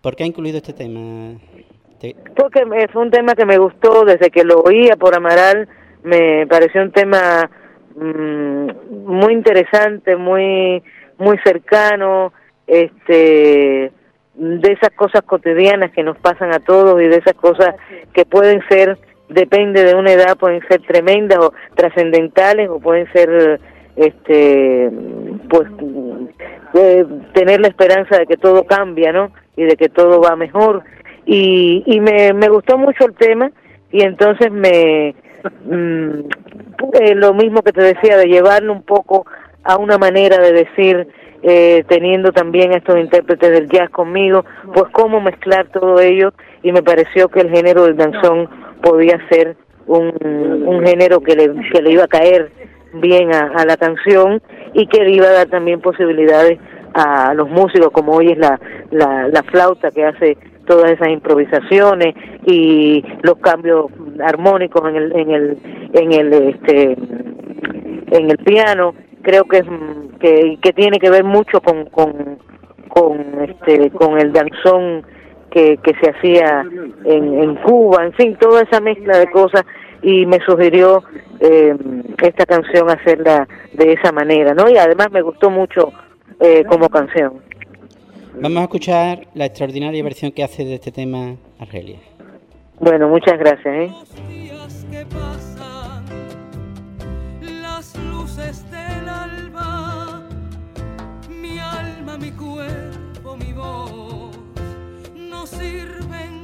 ¿Por 0.00 0.16
qué 0.16 0.24
ha 0.24 0.26
incluido 0.26 0.58
este 0.58 0.72
tema? 0.72 1.38
Porque 2.36 2.64
es 2.78 2.94
un 2.94 3.10
tema 3.10 3.34
que 3.34 3.46
me 3.46 3.58
gustó 3.58 4.04
desde 4.04 4.30
que 4.30 4.44
lo 4.44 4.60
oía 4.60 4.96
por 4.96 5.14
Amaral. 5.14 5.68
Me 6.02 6.46
pareció 6.48 6.82
un 6.82 6.90
tema 6.90 7.48
mm, 7.94 8.70
muy 9.06 9.32
interesante, 9.32 10.16
muy 10.16 10.82
muy 11.18 11.38
cercano, 11.44 12.32
este 12.66 13.92
de 14.34 14.72
esas 14.72 14.90
cosas 14.96 15.22
cotidianas 15.22 15.92
que 15.92 16.02
nos 16.02 16.18
pasan 16.18 16.52
a 16.54 16.58
todos 16.58 17.00
y 17.00 17.06
de 17.06 17.16
esas 17.16 17.34
cosas 17.34 17.74
que 18.14 18.24
pueden 18.24 18.62
ser 18.68 18.98
depende 19.32 19.84
de 19.84 19.94
una 19.94 20.12
edad, 20.12 20.36
pueden 20.36 20.60
ser 20.68 20.82
tremendas 20.82 21.38
o 21.38 21.52
trascendentales 21.74 22.68
o 22.68 22.78
pueden 22.78 23.10
ser, 23.12 23.60
este, 23.96 24.90
pues, 25.48 25.68
eh, 26.74 27.04
tener 27.34 27.60
la 27.60 27.68
esperanza 27.68 28.18
de 28.18 28.26
que 28.26 28.36
todo 28.36 28.64
cambia, 28.64 29.12
¿no? 29.12 29.32
Y 29.56 29.64
de 29.64 29.76
que 29.76 29.88
todo 29.88 30.20
va 30.20 30.36
mejor. 30.36 30.82
Y, 31.26 31.82
y 31.86 32.00
me, 32.00 32.32
me 32.32 32.48
gustó 32.48 32.78
mucho 32.78 33.04
el 33.06 33.14
tema 33.14 33.50
y 33.92 34.02
entonces 34.02 34.50
me, 34.50 35.14
mm, 35.64 36.20
eh, 37.00 37.14
lo 37.14 37.34
mismo 37.34 37.62
que 37.62 37.72
te 37.72 37.82
decía, 37.82 38.16
de 38.16 38.26
llevarlo 38.26 38.72
un 38.72 38.82
poco 38.82 39.26
a 39.64 39.76
una 39.76 39.98
manera 39.98 40.38
de 40.38 40.52
decir, 40.52 41.06
eh, 41.42 41.84
teniendo 41.88 42.32
también 42.32 42.72
estos 42.72 42.98
intérpretes 42.98 43.50
del 43.50 43.68
jazz 43.68 43.90
conmigo, 43.90 44.44
pues 44.72 44.84
cómo 44.92 45.20
mezclar 45.20 45.68
todo 45.68 46.00
ello 46.00 46.32
y 46.62 46.72
me 46.72 46.82
pareció 46.82 47.28
que 47.28 47.40
el 47.40 47.50
género 47.50 47.84
del 47.84 47.96
danzón 47.96 48.48
podía 48.82 49.18
ser 49.30 49.56
un, 49.86 50.82
género 50.84 51.20
que 51.20 51.34
le, 51.34 51.52
que 51.70 51.82
le 51.82 51.92
iba 51.92 52.04
a 52.04 52.08
caer 52.08 52.50
bien 52.94 53.34
a, 53.34 53.64
la 53.64 53.76
canción 53.76 54.42
y 54.74 54.86
que 54.86 55.02
le 55.02 55.12
iba 55.12 55.26
a 55.26 55.32
dar 55.32 55.48
también 55.48 55.80
posibilidades 55.80 56.58
a 56.94 57.32
los 57.34 57.48
músicos 57.48 57.90
como 57.92 58.12
hoy 58.12 58.32
es 58.32 58.38
la, 58.38 58.60
la, 58.90 59.28
la 59.28 59.42
flauta 59.44 59.90
que 59.90 60.04
hace 60.04 60.36
todas 60.66 60.92
esas 60.92 61.08
improvisaciones 61.08 62.14
y 62.46 63.02
los 63.22 63.36
cambios 63.38 63.86
armónicos 64.22 64.88
en 64.88 64.96
el 64.96 65.16
en 65.16 65.30
el 65.30 65.58
en 65.92 66.12
el 66.12 66.32
este 66.32 66.96
en 68.12 68.30
el 68.30 68.38
piano. 68.38 68.94
Creo 69.22 69.44
que 69.44 69.58
es 69.58 69.64
que, 70.20 70.58
que 70.60 70.72
tiene 70.72 70.98
que 70.98 71.10
ver 71.10 71.24
mucho 71.24 71.60
con 71.60 71.86
con 71.86 72.38
con 72.88 73.18
este 73.48 73.90
con 73.90 74.18
el 74.18 74.32
danzón 74.32 75.04
que, 75.52 75.76
que 75.78 75.92
se 76.00 76.10
hacía 76.10 76.64
en, 77.04 77.42
en 77.42 77.56
Cuba, 77.56 78.04
en 78.04 78.12
fin, 78.14 78.36
toda 78.40 78.62
esa 78.62 78.80
mezcla 78.80 79.18
de 79.18 79.30
cosas 79.30 79.64
y 80.02 80.26
me 80.26 80.38
sugirió 80.44 81.04
eh, 81.40 81.76
esta 82.22 82.46
canción 82.46 82.90
hacerla 82.90 83.46
de 83.72 83.92
esa 83.92 84.12
manera, 84.12 84.54
¿no? 84.54 84.68
Y 84.68 84.76
además 84.76 85.10
me 85.12 85.22
gustó 85.22 85.50
mucho 85.50 85.92
eh, 86.40 86.64
como 86.64 86.88
canción. 86.88 87.34
Vamos 88.40 88.58
a 88.58 88.62
escuchar 88.62 89.26
la 89.34 89.44
extraordinaria 89.46 90.02
versión 90.02 90.32
que 90.32 90.42
hace 90.42 90.64
de 90.64 90.74
este 90.74 90.90
tema 90.90 91.36
Argelia. 91.58 91.98
Bueno, 92.80 93.08
muchas 93.08 93.38
gracias. 93.38 93.66
¿eh? 93.66 93.92
Las 97.60 97.96
luces 98.10 98.64
del 98.70 99.08
alba, 99.08 100.22
mi 101.28 101.58
alma, 101.58 102.16
mi 102.16 102.30
cuerpo, 102.32 103.36
mi 103.36 103.52
voz 103.52 104.31
sirven 105.46 106.41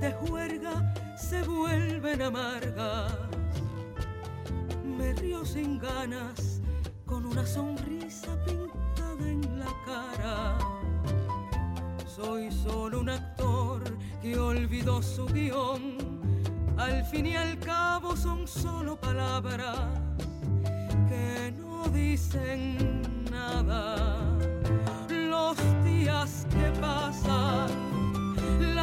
de 0.00 0.12
juerga 0.12 0.94
se 1.16 1.42
vuelven 1.42 2.22
amargas. 2.22 3.12
me 4.84 5.12
río 5.14 5.44
sin 5.44 5.78
ganas, 5.78 6.60
con 7.06 7.24
una 7.24 7.44
sonrisa 7.46 8.36
pintada 8.44 9.28
en 9.28 9.58
la 9.58 9.72
cara. 9.86 10.58
Soy 12.06 12.50
solo 12.50 13.00
un 13.00 13.10
actor 13.10 13.82
que 14.20 14.38
olvidó 14.38 15.02
su 15.02 15.26
guion. 15.26 15.98
Al 16.76 17.04
fin 17.04 17.26
y 17.26 17.36
al 17.36 17.58
cabo 17.58 18.16
son 18.16 18.46
solo 18.46 18.96
palabras 18.96 19.78
que 21.08 21.52
no 21.58 21.88
dicen 21.88 23.02
nada. 23.30 23.96
Los 25.08 25.56
días 25.84 26.46
que 26.50 26.80
pasan, 26.80 27.87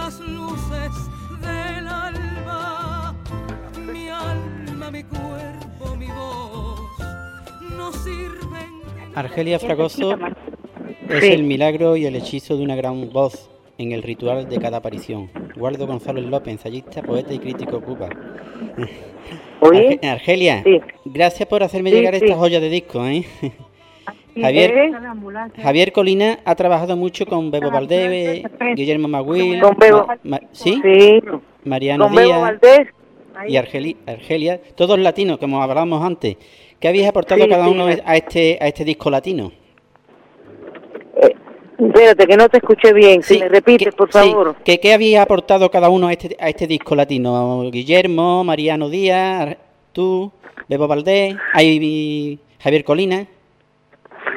las 0.06 0.20
luces 0.20 0.92
del 1.42 1.88
alba, 1.88 3.16
mi 3.92 4.08
alma, 4.08 4.92
mi 4.92 5.04
cuerpo, 5.04 5.96
mi 5.98 6.06
voz, 6.06 6.80
no 7.76 7.92
sirven. 7.92 8.82
Argelia 9.16 9.58
Fragoso 9.58 10.16
es 11.10 11.24
el 11.24 11.42
milagro 11.42 11.96
y 11.98 12.06
el 12.06 12.16
hechizo 12.18 12.56
de 12.56 12.64
una 12.64 12.76
gran 12.76 13.10
voz 13.12 13.50
en 13.80 13.94
el 13.94 14.04
ritual 14.04 14.48
de 14.48 14.60
cada 14.60 14.78
aparición. 14.78 15.32
Guardo 15.56 15.88
González 15.88 16.26
López, 16.26 16.52
ensayista, 16.54 17.02
poeta 17.02 17.34
y 17.34 17.40
crítico 17.40 17.82
Cuba. 17.82 18.08
Argelia, 20.04 20.62
Sí. 20.64 20.82
gracias 21.06 21.50
por 21.50 21.64
hacerme 21.64 21.90
Sí, 21.90 21.96
llegar 21.96 22.14
sí. 22.20 22.26
esta 22.26 22.38
joya 22.38 22.60
de 22.60 22.70
disco, 22.70 23.04
¿eh? 23.08 23.26
Javier. 24.40 24.92
Javier 25.62 25.92
Colina 25.92 26.40
ha 26.44 26.56
trabajado 26.56 26.98
mucho 26.98 27.26
con 27.26 27.52
Bebo 27.52 27.72
Valdés, 27.72 28.44
Guillermo 28.76 29.08
Maguil, 29.08 29.62
Con 29.62 29.78
Bebo. 29.78 30.06
Ma- 30.08 30.18
Ma- 30.24 30.40
¿sí? 30.52 30.80
sí, 30.84 31.22
Mariano 31.64 32.06
con 32.08 32.16
Bebo 32.16 32.28
Díaz 32.28 32.42
Valdés. 32.42 32.88
y 33.48 33.56
Argeli- 33.56 33.98
Argelia, 34.06 34.60
todos 34.76 35.00
latinos, 35.00 35.38
como 35.38 35.62
hablábamos 35.62 36.04
antes. 36.04 36.38
¿Qué 36.80 36.88
habéis 36.90 37.08
aportado 37.08 37.44
Sí, 37.44 37.50
cada 37.50 37.70
uno 37.70 37.86
a 37.86 38.16
este, 38.18 38.58
a 38.62 38.68
este 38.68 38.84
disco 38.84 39.10
latino? 39.10 39.52
Eh, 41.22 41.34
espérate, 41.80 42.28
que 42.28 42.36
no 42.38 42.50
te 42.50 42.58
escuché 42.58 42.94
bien. 42.94 43.24
Si 43.24 43.40
me 43.40 43.48
repites, 43.48 43.88
¿qué- 43.90 43.96
por 43.96 44.12
favor. 44.12 44.56
¿qué, 44.66 44.80
qué 44.80 44.94
habéis 44.94 45.18
aportado 45.18 45.72
cada 45.72 45.90
uno 45.90 46.08
a 46.08 46.12
este, 46.12 46.36
a 46.40 46.50
este 46.50 46.68
disco 46.68 46.94
latino? 46.96 47.70
Guillermo, 47.72 48.44
Mariano 48.44 48.90
Díaz, 48.90 49.56
tú, 49.94 50.32
Bebo 50.68 50.88
Valdés, 50.88 51.36
hay 51.54 52.40
Javier 52.60 52.84
Colina, 52.84 53.28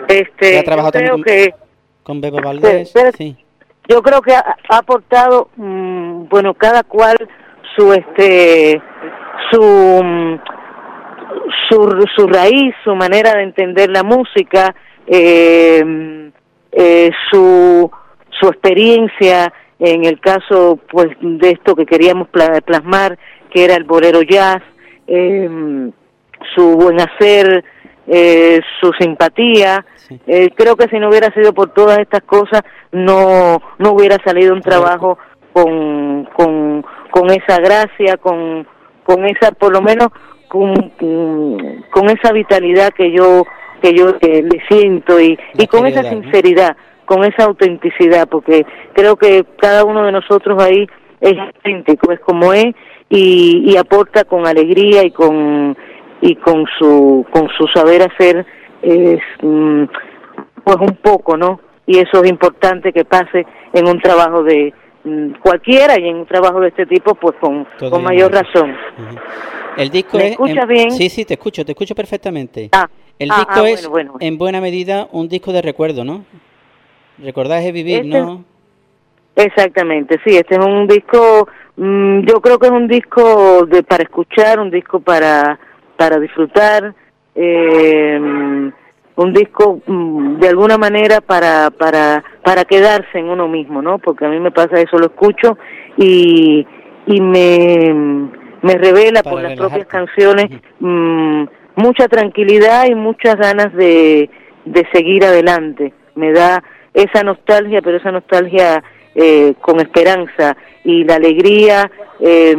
Este, 0.08 0.56
yo 0.56 0.62
creo 0.64 0.90
también 0.90 1.22
que 1.22 1.54
con 2.02 2.20
Bebo 2.20 2.40
Valdés. 2.42 2.88
espera. 2.88 3.12
Sí. 3.12 3.36
yo 3.88 4.02
creo 4.02 4.20
que 4.22 4.34
ha, 4.34 4.56
ha 4.70 4.78
aportado 4.78 5.50
mm, 5.56 6.28
bueno 6.28 6.54
cada 6.54 6.82
cual 6.82 7.16
su 7.76 7.92
este 7.92 8.80
su 9.50 9.62
mm, 10.02 10.40
su, 11.68 12.06
su 12.16 12.26
raíz 12.26 12.74
su 12.84 12.94
manera 12.94 13.34
de 13.34 13.42
entender 13.42 13.90
la 13.90 14.02
música 14.02 14.74
eh, 15.06 15.82
mm, 15.84 16.28
eh, 16.72 17.10
su 17.30 17.90
su 18.40 18.46
experiencia 18.48 19.52
en 19.78 20.04
el 20.04 20.18
caso 20.20 20.78
pues 20.90 21.08
de 21.20 21.50
esto 21.50 21.74
que 21.76 21.86
queríamos 21.86 22.28
pla- 22.28 22.60
plasmar 22.64 23.18
que 23.50 23.64
era 23.64 23.74
el 23.74 23.84
bolero 23.84 24.22
jazz 24.22 24.62
eh, 25.06 25.90
su 26.54 26.76
buen 26.76 27.00
hacer 27.00 27.64
eh, 28.08 28.60
su 28.80 28.92
simpatía. 28.98 29.84
Sí. 29.96 30.18
eh, 30.26 30.50
creo 30.54 30.76
que 30.76 30.88
si 30.88 30.98
no 30.98 31.10
hubiera 31.10 31.32
sido 31.34 31.52
por 31.52 31.74
todas 31.74 31.98
estas 31.98 32.22
cosas, 32.22 32.62
no, 32.92 33.60
no 33.78 33.92
hubiera 33.92 34.16
salido 34.24 34.54
un 34.54 34.62
trabajo 34.62 35.18
con, 35.52 36.24
con, 36.34 36.84
con 37.10 37.30
esa 37.30 37.58
gracia, 37.58 38.16
con, 38.16 38.66
con 39.04 39.26
esa, 39.26 39.52
por 39.52 39.72
lo 39.72 39.82
menos, 39.82 40.08
con, 40.48 40.74
con, 41.90 42.10
esa 42.10 42.32
vitalidad 42.32 42.92
que 42.94 43.12
yo, 43.12 43.44
que 43.82 43.92
yo 43.94 44.14
eh, 44.20 44.42
le 44.42 44.62
siento 44.68 45.20
y, 45.20 45.38
y 45.54 45.66
con 45.66 45.86
esa 45.86 46.02
sinceridad, 46.04 46.76
con 47.04 47.24
esa 47.24 47.44
autenticidad, 47.44 48.28
porque 48.28 48.64
creo 48.94 49.16
que 49.16 49.44
cada 49.58 49.84
uno 49.84 50.04
de 50.04 50.12
nosotros 50.12 50.62
ahí 50.62 50.86
es 51.20 51.38
auténtico, 51.38 52.12
es 52.12 52.20
como 52.20 52.52
es 52.52 52.74
y, 53.10 53.64
y 53.66 53.76
aporta 53.76 54.24
con 54.24 54.46
alegría 54.46 55.04
y 55.04 55.10
con 55.10 55.76
y 56.20 56.34
con 56.36 56.64
su 56.78 57.24
con 57.30 57.48
su 57.56 57.66
saber 57.68 58.02
hacer 58.02 58.44
es 58.82 59.20
mm, 59.42 59.84
pues 60.64 60.76
un 60.80 60.96
poco 61.02 61.36
no 61.36 61.60
y 61.86 61.98
eso 61.98 62.22
es 62.22 62.30
importante 62.30 62.92
que 62.92 63.04
pase 63.04 63.46
en 63.72 63.88
un 63.88 64.00
trabajo 64.00 64.42
de 64.42 64.72
mm, 65.04 65.32
cualquiera 65.42 65.98
y 65.98 66.08
en 66.08 66.16
un 66.16 66.26
trabajo 66.26 66.60
de 66.60 66.68
este 66.68 66.86
tipo 66.86 67.14
pues 67.14 67.36
con, 67.40 67.66
con 67.90 68.02
mayor 68.02 68.32
razón. 68.32 68.76
El 69.76 69.90
disco 69.90 70.18
¿Me 70.18 70.24
es. 70.26 70.30
escuchas 70.32 70.64
en- 70.64 70.68
bien? 70.68 70.90
Sí, 70.90 71.08
sí, 71.08 71.24
te 71.24 71.34
escucho, 71.34 71.64
te 71.64 71.72
escucho 71.72 71.94
perfectamente. 71.94 72.68
ah 72.72 72.88
El 73.18 73.30
ah, 73.30 73.36
disco 73.38 73.52
ah, 73.64 73.70
es, 73.70 73.88
bueno, 73.88 74.12
bueno. 74.12 74.26
en 74.26 74.36
buena 74.38 74.60
medida, 74.60 75.08
un 75.12 75.28
disco 75.28 75.52
de 75.52 75.62
recuerdo, 75.62 76.04
¿no? 76.04 76.24
Recordáis 77.18 77.64
de 77.64 77.72
vivir, 77.72 78.04
Este- 78.04 78.20
¿no? 78.20 78.44
Exactamente, 79.36 80.18
sí, 80.24 80.36
este 80.36 80.56
es 80.56 80.64
un 80.66 80.88
disco, 80.88 81.48
mm, 81.76 82.22
yo 82.26 82.40
creo 82.40 82.58
que 82.58 82.66
es 82.66 82.72
un 82.72 82.88
disco 82.88 83.66
de 83.66 83.84
para 83.84 84.02
escuchar, 84.02 84.58
un 84.58 84.68
disco 84.68 84.98
para 84.98 85.60
para 85.98 86.18
disfrutar, 86.20 86.94
eh, 87.34 88.70
un 89.16 89.32
disco 89.32 89.80
mm, 89.84 90.38
de 90.38 90.48
alguna 90.48 90.78
manera 90.78 91.20
para 91.20 91.70
para 91.70 92.22
para 92.44 92.64
quedarse 92.64 93.18
en 93.18 93.28
uno 93.28 93.48
mismo, 93.48 93.82
¿no? 93.82 93.98
Porque 93.98 94.24
a 94.24 94.28
mí 94.28 94.38
me 94.38 94.52
pasa 94.52 94.80
eso, 94.80 94.96
lo 94.96 95.06
escucho 95.06 95.58
y 95.96 96.64
y 97.06 97.20
me 97.20 98.28
me 98.62 98.74
revela 98.74 99.22
por 99.22 99.42
las 99.42 99.56
relajarte. 99.56 99.56
propias 99.56 99.86
canciones 99.88 100.62
mm, 100.78 101.44
mucha 101.74 102.06
tranquilidad 102.06 102.86
y 102.86 102.94
muchas 102.94 103.34
ganas 103.36 103.74
de 103.74 104.30
de 104.64 104.86
seguir 104.92 105.24
adelante. 105.24 105.92
Me 106.14 106.32
da 106.32 106.62
esa 106.94 107.24
nostalgia, 107.24 107.82
pero 107.82 107.96
esa 107.96 108.12
nostalgia 108.12 108.84
eh, 109.20 109.54
con 109.60 109.80
esperanza 109.80 110.56
y 110.84 111.02
la 111.04 111.16
alegría 111.16 111.90
eh, 112.20 112.54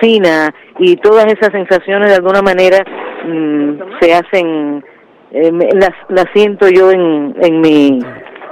fina 0.00 0.52
y 0.78 0.96
todas 0.96 1.26
esas 1.26 1.50
sensaciones 1.52 2.08
de 2.08 2.14
alguna 2.16 2.40
manera 2.42 2.78
mm, 3.26 4.00
se 4.00 4.14
hacen, 4.14 4.84
eh, 5.30 5.52
me- 5.52 5.68
las, 5.74 5.90
las 6.08 6.24
siento 6.32 6.68
yo 6.68 6.90
en, 6.90 7.34
en 7.42 7.60
mi 7.60 8.00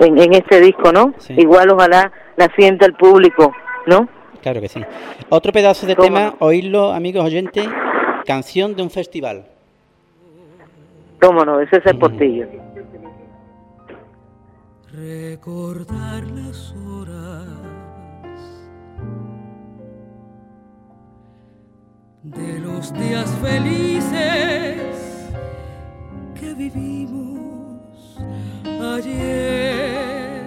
en, 0.01 0.19
en 0.19 0.35
este 0.35 0.61
disco, 0.61 0.93
¿no? 0.93 1.15
Sí. 1.19 1.35
Igual 1.39 1.71
ojalá 1.71 2.13
la 2.37 2.49
sienta 2.55 2.85
el 2.87 2.93
público, 2.95 3.53
¿no? 3.87 4.09
Claro 4.43 4.61
que 4.61 4.69
sí. 4.69 4.81
Otro 5.31 5.51
pedazo 5.53 5.87
de 5.87 5.97
¿Cómo 5.97 6.07
tema, 6.07 6.35
oírlo, 6.41 6.93
amigos 6.93 7.25
oyentes, 7.25 7.67
canción 8.27 8.77
de 8.77 8.83
un 8.83 8.91
festival. 8.91 9.47
Cómo 11.21 11.45
no, 11.45 11.61
ese 11.61 11.79
es 11.79 11.87
el 11.87 11.99
portillo. 11.99 12.47
Recordar 15.09 16.23
las 16.27 16.75
horas 16.87 17.47
de 22.23 22.59
los 22.61 22.93
días 22.93 23.31
felices 23.41 25.31
que 26.39 26.53
vivimos 26.53 28.19
ayer. 28.97 30.45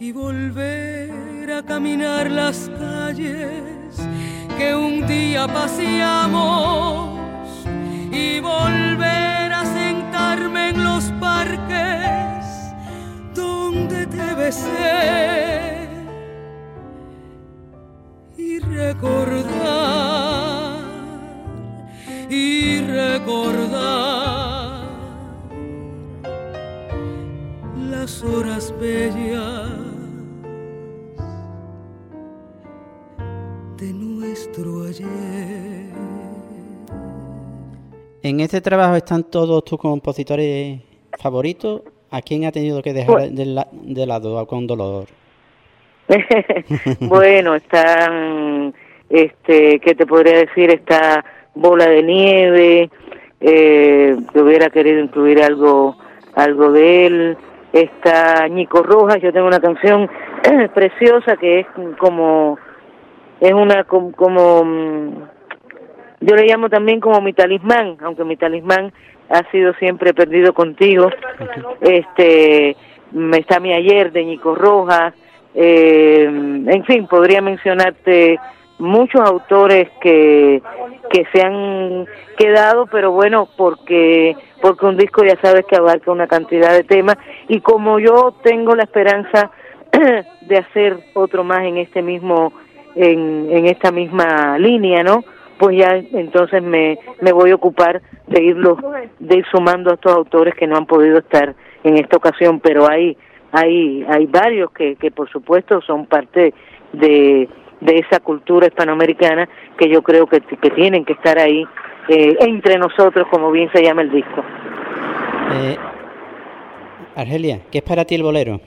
Y 0.00 0.12
volver 0.12 1.52
a 1.52 1.62
caminar 1.62 2.28
las 2.30 2.70
calles 2.76 3.94
que 4.56 4.74
un 4.74 5.06
día 5.06 5.46
paseamos 5.46 7.20
y 8.10 8.40
volver 8.40 9.17
y 18.38 18.58
recordar 18.60 19.44
y 22.30 22.80
recordar 22.80 24.88
las 27.90 28.22
horas 28.22 28.72
bellas 28.80 29.68
de 33.76 33.92
nuestro 33.92 34.84
ayer. 34.84 35.92
En 38.22 38.40
este 38.40 38.62
trabajo 38.62 38.96
están 38.96 39.24
todos 39.24 39.62
tus 39.62 39.78
compositores 39.78 40.80
favoritos. 41.18 41.82
¿A 42.10 42.22
quién 42.22 42.44
ha 42.46 42.52
tenido 42.52 42.82
que 42.82 42.92
dejar 42.92 43.14
Bueno. 43.14 43.36
de, 43.36 43.44
la- 43.46 43.68
de 43.72 44.06
lado 44.06 44.46
con 44.46 44.66
dolor? 44.66 45.04
bueno, 47.00 47.54
están, 47.54 48.74
este, 49.10 49.78
¿qué 49.80 49.94
te 49.94 50.06
podría 50.06 50.38
decir? 50.38 50.70
Está 50.70 51.24
Bola 51.54 51.86
de 51.88 52.02
Nieve, 52.02 52.90
eh, 53.40 54.16
que 54.32 54.40
hubiera 54.40 54.70
querido 54.70 55.00
incluir 55.00 55.42
algo, 55.42 55.96
algo 56.34 56.72
de 56.72 57.06
él. 57.06 57.36
Está 57.72 58.48
Ñico 58.48 58.82
Rojas, 58.82 59.20
yo 59.20 59.32
tengo 59.32 59.46
una 59.46 59.60
canción 59.60 60.08
preciosa 60.74 61.36
que 61.36 61.60
es 61.60 61.66
como, 61.98 62.58
es 63.40 63.52
una 63.52 63.84
com- 63.84 64.12
como, 64.12 64.64
mm, 64.64 65.12
yo 66.20 66.34
le 66.34 66.46
llamo 66.46 66.68
también 66.68 67.00
como 67.00 67.20
mi 67.20 67.32
talismán, 67.32 67.96
aunque 68.02 68.24
mi 68.24 68.36
talismán 68.36 68.92
ha 69.28 69.50
sido 69.50 69.74
siempre 69.74 70.14
perdido 70.14 70.52
contigo. 70.52 71.10
Este, 71.80 72.76
mm, 73.12 73.34
está 73.34 73.60
mi 73.60 73.72
ayer 73.72 74.10
de 74.12 74.24
Nico 74.24 74.54
Rojas, 74.54 75.14
eh, 75.54 76.24
en 76.24 76.84
fin, 76.84 77.06
podría 77.06 77.40
mencionarte 77.40 78.38
muchos 78.78 79.20
autores 79.20 79.88
que, 80.00 80.62
que 81.10 81.26
se 81.32 81.42
han 81.42 82.06
quedado, 82.36 82.86
pero 82.86 83.10
bueno, 83.10 83.48
porque 83.56 84.36
porque 84.60 84.86
un 84.86 84.96
disco 84.96 85.24
ya 85.24 85.36
sabes 85.40 85.64
que 85.66 85.76
abarca 85.76 86.10
una 86.10 86.26
cantidad 86.26 86.72
de 86.72 86.84
temas 86.84 87.16
y 87.48 87.60
como 87.60 87.98
yo 87.98 88.34
tengo 88.42 88.74
la 88.74 88.84
esperanza 88.84 89.50
de 90.42 90.56
hacer 90.56 90.98
otro 91.14 91.44
más 91.44 91.62
en 91.62 91.76
este 91.78 92.02
mismo 92.02 92.52
en, 92.94 93.48
en 93.50 93.66
esta 93.66 93.92
misma 93.92 94.58
línea, 94.58 95.02
¿no? 95.02 95.24
Pues 95.58 95.76
ya 95.76 95.96
entonces 95.96 96.62
me, 96.62 96.98
me 97.20 97.32
voy 97.32 97.50
a 97.50 97.56
ocupar 97.56 98.00
de 98.26 98.42
irlo 98.42 98.78
de 99.18 99.38
ir 99.38 99.46
sumando 99.50 99.90
a 99.90 99.94
estos 99.94 100.12
autores 100.12 100.54
que 100.54 100.66
no 100.66 100.76
han 100.76 100.86
podido 100.86 101.18
estar 101.18 101.54
en 101.82 101.98
esta 101.98 102.16
ocasión, 102.16 102.60
pero 102.60 102.88
hay 102.88 103.16
hay 103.52 104.04
hay 104.08 104.26
varios 104.26 104.70
que 104.72 104.96
que 104.96 105.10
por 105.10 105.28
supuesto 105.30 105.80
son 105.82 106.06
parte 106.06 106.54
de 106.92 107.48
de 107.80 107.98
esa 107.98 108.20
cultura 108.20 108.66
hispanoamericana 108.66 109.48
que 109.76 109.88
yo 109.88 110.02
creo 110.02 110.26
que, 110.26 110.40
que 110.40 110.70
tienen 110.70 111.04
que 111.04 111.12
estar 111.12 111.38
ahí 111.38 111.64
eh, 112.08 112.36
entre 112.40 112.76
nosotros, 112.78 113.26
como 113.30 113.50
bien 113.52 113.70
se 113.72 113.82
llama 113.82 114.02
el 114.02 114.10
disco. 114.10 114.42
Eh, 115.52 115.76
Argelia, 117.14 117.60
¿qué 117.70 117.78
es 117.78 117.84
para 117.84 118.04
ti 118.04 118.14
el 118.14 118.22
bolero? 118.22 118.60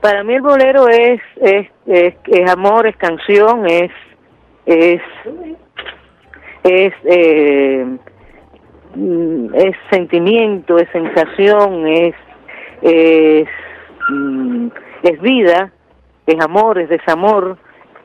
Para 0.00 0.24
mí 0.24 0.34
el 0.34 0.42
bolero 0.42 0.88
es 0.88 1.20
es, 1.40 1.68
es, 1.86 2.14
es 2.26 2.50
amor, 2.50 2.86
es 2.86 2.96
canción, 2.96 3.66
es 3.66 3.90
es 4.70 5.02
es 6.62 6.92
eh, 7.04 7.84
mm, 8.94 9.54
es 9.54 9.76
sentimiento, 9.90 10.78
es 10.78 10.88
sensación, 10.90 11.86
es 11.86 12.14
es, 12.82 13.48
mm, 14.10 14.68
es 15.02 15.20
vida, 15.20 15.72
es 16.26 16.40
amor, 16.40 16.78
es 16.78 16.88
desamor, 16.88 17.58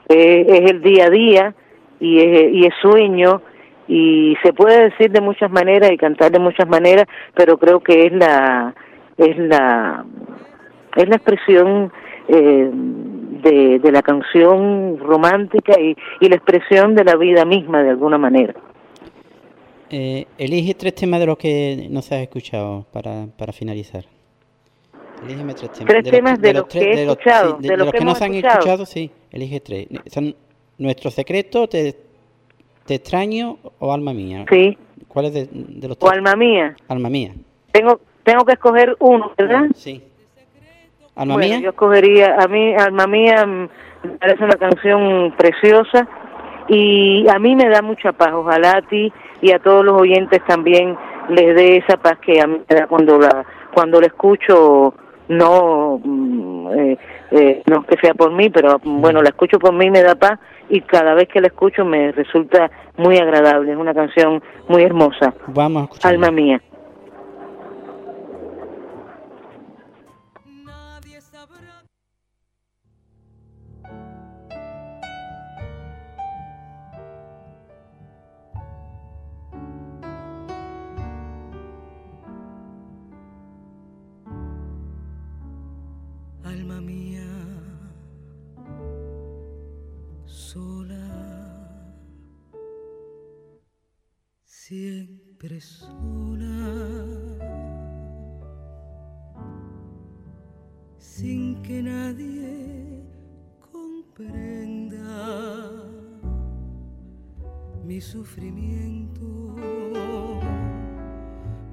eh, 0.09 0.45
es 0.47 0.71
el 0.71 0.81
día 0.81 1.05
a 1.05 1.09
día 1.09 1.55
y 1.99 2.19
es, 2.19 2.53
y 2.53 2.65
es 2.65 2.73
sueño. 2.81 3.41
Y 3.87 4.35
se 4.43 4.51
puede 4.51 4.89
decir 4.89 5.11
de 5.11 5.21
muchas 5.21 5.51
maneras 5.51 5.91
y 5.91 5.97
cantar 5.97 6.31
de 6.31 6.39
muchas 6.39 6.67
maneras, 6.67 7.05
pero 7.35 7.57
creo 7.57 7.81
que 7.81 8.07
es 8.07 8.13
la 8.13 8.73
es 9.17 9.37
la 9.37 10.03
es 10.95 11.07
la 11.07 11.15
expresión 11.15 11.91
eh, 12.27 12.71
de, 13.45 13.79
de 13.79 13.91
la 13.91 14.01
canción 14.01 14.97
romántica 14.99 15.79
y, 15.79 15.95
y 16.19 16.29
la 16.29 16.35
expresión 16.35 16.95
de 16.95 17.03
la 17.03 17.15
vida 17.15 17.45
misma 17.45 17.83
de 17.83 17.91
alguna 17.91 18.17
manera. 18.17 18.53
Eh, 19.89 20.25
elige 20.37 20.73
tres 20.73 20.95
temas 20.95 21.19
de 21.19 21.25
los 21.27 21.37
que 21.37 21.87
no 21.91 22.01
se 22.01 22.15
has 22.15 22.21
escuchado 22.21 22.85
para, 22.91 23.27
para 23.37 23.53
finalizar. 23.53 24.03
Elígeme 25.23 25.53
tres 25.53 25.71
temas. 25.71 25.87
Tres 25.93 26.03
temas 26.11 26.41
de 26.41 26.53
los 26.53 26.65
que 26.65 26.79
he 26.79 26.95
de 26.97 27.05
los- 27.05 27.17
escuchado, 27.17 27.53
de, 27.53 27.61
de 27.61 27.67
de 27.69 27.77
los 27.77 27.85
los 27.85 27.91
que 27.93 27.99
que 27.99 28.03
no 28.05 28.11
hemos 28.11 28.17
se 28.17 28.25
han 28.25 28.33
escuchado. 28.33 28.85
sí, 28.85 29.11
elige 29.31 29.59
tres. 29.59 29.87
Son 30.07 30.35
Nuestro 30.77 31.09
Secreto, 31.11 31.67
Te, 31.69 31.95
te 32.85 32.95
Extraño 32.95 33.57
o 33.79 33.93
Alma 33.93 34.13
Mía. 34.13 34.45
Sí, 34.49 34.77
¿Cuál 35.07 35.25
es 35.27 35.33
de, 35.33 35.47
de 35.51 35.87
los 35.87 35.97
o 35.97 35.99
tres? 35.99 36.11
alma 36.13 36.35
mía. 36.35 36.75
Alma 36.89 37.09
Mía. 37.09 37.33
Tengo 37.71 37.99
tengo 38.23 38.43
que 38.43 38.53
escoger 38.53 38.95
uno, 38.99 39.31
¿verdad? 39.37 39.67
Sí. 39.75 40.01
Alma 41.15 41.35
bueno, 41.35 41.47
Mía. 41.47 41.59
yo 41.59 41.69
escogería, 41.69 42.35
a 42.39 42.47
mí, 42.47 42.75
Alma 42.75 43.07
Mía 43.07 43.45
mm, 43.45 43.69
me 44.03 44.17
parece 44.19 44.43
una 44.43 44.57
canción 44.57 45.33
preciosa 45.37 46.07
y 46.67 47.27
a 47.29 47.39
mí 47.39 47.55
me 47.55 47.69
da 47.69 47.81
mucha 47.81 48.11
paz. 48.11 48.33
Ojalá 48.33 48.77
a 48.77 48.81
ti 48.81 49.11
y 49.41 49.51
a 49.51 49.59
todos 49.59 49.85
los 49.85 50.01
oyentes 50.01 50.41
también 50.45 50.97
les 51.29 51.55
dé 51.55 51.77
esa 51.77 51.97
paz 51.97 52.17
que 52.19 52.41
a 52.41 52.47
mí 52.47 52.61
me 52.69 52.75
da 52.75 52.87
cuando 52.87 53.17
la, 53.17 53.45
cuando 53.73 54.01
la 54.01 54.07
escucho, 54.07 54.93
no, 55.29 55.99
mm, 56.03 56.67
eh, 56.77 56.97
eh, 57.31 57.63
no 57.65 57.83
que 57.83 57.97
sea 57.97 58.13
por 58.13 58.31
mí, 58.31 58.49
pero 58.49 58.79
mm, 58.83 59.01
bueno, 59.01 59.21
la 59.21 59.29
escucho 59.29 59.57
por 59.57 59.73
mí 59.73 59.89
me 59.89 60.01
da 60.01 60.15
paz 60.15 60.39
y 60.69 60.81
cada 60.81 61.13
vez 61.13 61.27
que 61.29 61.39
la 61.39 61.47
escucho 61.47 61.85
me 61.85 62.11
resulta 62.11 62.69
muy 62.97 63.17
agradable. 63.17 63.71
Es 63.71 63.77
una 63.77 63.93
canción 63.93 64.41
muy 64.67 64.83
hermosa. 64.83 65.33
Vamos 65.47 65.81
a 65.81 65.85
escuchar. 65.85 66.13
Alma 66.13 66.31
Mía. 66.31 66.61
Siempre 94.75 95.61
sola 95.61 96.57
sin 100.97 101.61
que 101.61 101.81
nadie 101.81 103.01
comprenda 103.71 105.13
mi 107.85 108.01
sufrimiento, 108.01 109.55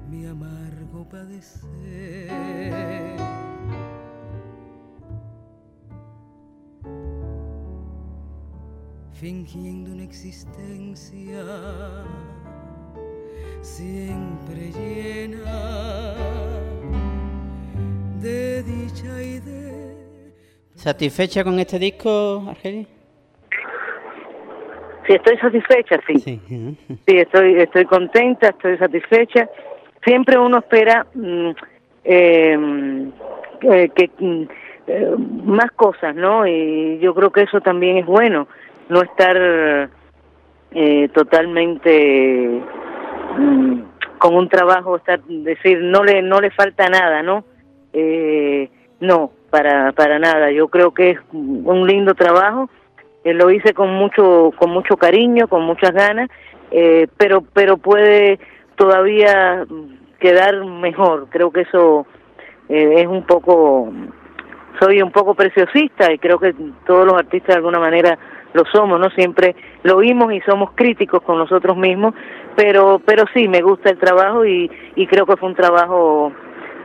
mi 0.09 0.25
amargo 0.25 1.09
padecer. 1.09 2.29
Fingiendo 9.11 9.91
una 9.91 10.03
existencia 10.03 11.43
siempre 13.63 14.71
llena 14.75 16.15
de 18.21 18.61
dicha 18.63 19.21
y 19.21 19.39
de 19.39 20.33
¿Satisfecha 20.75 21.43
con 21.45 21.57
este 21.59 21.79
disco, 21.79 22.43
Argelia? 22.49 22.85
Si 25.07 25.13
estoy 25.13 25.37
satisfecha, 25.37 25.99
sí. 26.05 26.19
Sí. 26.19 26.41
Sí, 27.07 27.17
estoy, 27.17 27.61
estoy 27.61 27.85
contenta, 27.85 28.49
estoy 28.49 28.77
satisfecha. 28.77 29.49
Siempre 30.03 30.37
uno 30.37 30.59
espera 30.59 31.05
mm, 31.13 31.49
eh, 32.03 33.09
eh, 33.61 33.89
que 33.95 34.11
mm, 34.17 34.43
eh, 34.87 35.15
más 35.45 35.71
cosas, 35.71 36.15
¿no? 36.15 36.45
Y 36.45 36.99
yo 36.99 37.13
creo 37.15 37.31
que 37.31 37.43
eso 37.43 37.61
también 37.61 37.97
es 37.97 38.05
bueno, 38.05 38.47
no 38.89 39.01
estar 39.01 39.89
eh, 40.75 41.09
totalmente 41.13 42.61
con 44.17 44.35
un 44.35 44.49
trabajo, 44.49 44.95
estar 44.95 45.21
decir 45.23 45.79
no 45.81 46.03
le 46.03 46.21
no 46.21 46.39
le 46.39 46.51
falta 46.51 46.87
nada, 46.87 47.21
¿no? 47.21 47.43
Eh, 47.93 48.69
no, 48.99 49.31
para 49.49 49.91
para 49.91 50.19
nada. 50.19 50.51
Yo 50.51 50.67
creo 50.67 50.93
que 50.93 51.11
es 51.11 51.19
un 51.31 51.85
lindo 51.87 52.13
trabajo. 52.13 52.69
Eh, 53.23 53.33
lo 53.33 53.51
hice 53.51 53.73
con 53.73 53.93
mucho 53.93 54.51
con 54.57 54.71
mucho 54.71 54.97
cariño, 54.97 55.47
con 55.47 55.63
muchas 55.63 55.91
ganas, 55.91 56.29
eh, 56.71 57.07
pero 57.17 57.41
pero 57.53 57.77
puede 57.77 58.39
todavía 58.75 59.65
quedar 60.19 60.65
mejor. 60.65 61.27
Creo 61.29 61.51
que 61.51 61.61
eso 61.61 62.05
eh, 62.69 63.01
es 63.01 63.07
un 63.07 63.23
poco 63.23 63.91
soy 64.79 65.01
un 65.01 65.11
poco 65.11 65.35
preciosista 65.35 66.11
y 66.11 66.17
creo 66.17 66.39
que 66.39 66.55
todos 66.85 67.05
los 67.05 67.15
artistas 67.15 67.49
de 67.49 67.55
alguna 67.55 67.79
manera 67.79 68.17
lo 68.53 68.63
somos, 68.71 68.99
¿no? 68.99 69.09
Siempre 69.11 69.55
lo 69.83 69.97
oímos 69.97 70.33
y 70.33 70.41
somos 70.41 70.71
críticos 70.75 71.21
con 71.21 71.37
nosotros 71.37 71.77
mismos, 71.77 72.13
pero 72.55 72.99
pero 73.05 73.25
sí 73.33 73.47
me 73.47 73.61
gusta 73.61 73.89
el 73.89 73.97
trabajo 73.97 74.45
y, 74.45 74.69
y 74.95 75.07
creo 75.07 75.25
que 75.25 75.37
fue 75.37 75.49
un 75.49 75.55
trabajo 75.55 76.31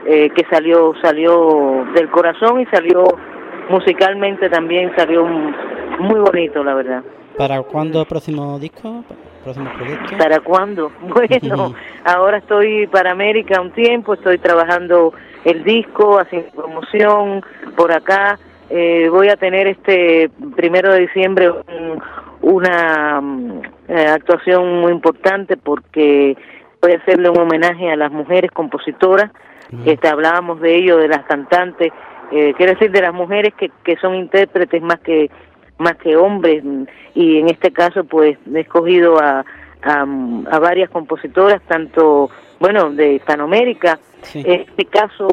eh, 0.07 0.31
que 0.31 0.45
salió 0.51 0.95
salió 1.03 1.87
del 1.95 2.11
corazón 2.11 2.61
y 2.61 2.67
salió 2.67 3.05
musicalmente 3.69 4.49
también 4.49 4.93
salió 4.97 5.25
muy 5.27 6.21
bonito, 6.21 6.63
la 6.65 6.75
verdad. 6.75 7.03
¿Para 7.37 7.63
cuándo 7.63 8.05
próximo 8.05 8.59
disco? 8.59 9.05
¿Próximo 9.45 9.71
proyecto? 9.77 10.17
¿Para 10.19 10.41
cuándo? 10.41 10.91
Bueno, 11.03 11.75
ahora 12.05 12.39
estoy 12.39 12.87
para 12.89 13.13
América 13.13 13.61
un 13.61 13.71
tiempo, 13.73 14.15
estoy 14.15 14.39
trabajando 14.39 15.13
el 15.45 15.63
disco, 15.63 16.19
haciendo 16.19 16.51
promoción 16.51 17.43
por 17.77 17.93
acá. 17.93 18.39
Eh, 18.71 19.09
voy 19.11 19.29
a 19.29 19.37
tener 19.37 19.67
este 19.67 20.31
primero 20.57 20.93
de 20.93 21.01
diciembre 21.01 21.51
un- 21.51 22.03
una 22.43 23.21
mm, 23.21 23.63
eh, 23.89 24.07
actuación 24.09 24.81
muy 24.81 24.93
importante 24.93 25.57
porque 25.57 26.37
voy 26.81 26.93
a 26.93 26.97
hacerle 26.99 27.31
un 27.31 27.39
homenaje 27.41 27.91
a 27.91 27.97
las 27.97 28.13
mujeres 28.13 28.51
compositoras. 28.53 29.31
Este, 29.85 30.09
hablábamos 30.09 30.61
de 30.61 30.77
ello, 30.77 30.97
de 30.97 31.09
las 31.09 31.25
cantantes, 31.25 31.93
eh, 32.33 32.55
quiero 32.57 32.73
decir, 32.73 32.91
de 32.91 33.03
las 33.03 33.13
mujeres 33.13 33.53
que, 33.55 33.71
que 33.85 33.97
son 33.97 34.15
intérpretes 34.15 34.81
más 34.83 34.99
que 35.01 35.31
más 35.79 35.95
que 35.97 36.17
hombres 36.17 36.65
y 37.15 37.39
en 37.39 37.49
este 37.51 37.71
caso 37.71 38.03
pues 38.05 38.37
he 38.53 38.61
escogido 38.61 39.19
a, 39.21 39.45
a, 39.83 40.01
a 40.51 40.59
varias 40.59 40.91
compositoras, 40.91 41.63
tanto, 41.69 42.31
bueno, 42.59 42.91
de 42.91 43.15
Hispanoamérica. 43.15 43.99
Sí. 44.23 44.43
En 44.45 44.63
este 44.63 44.87
caso 44.87 45.29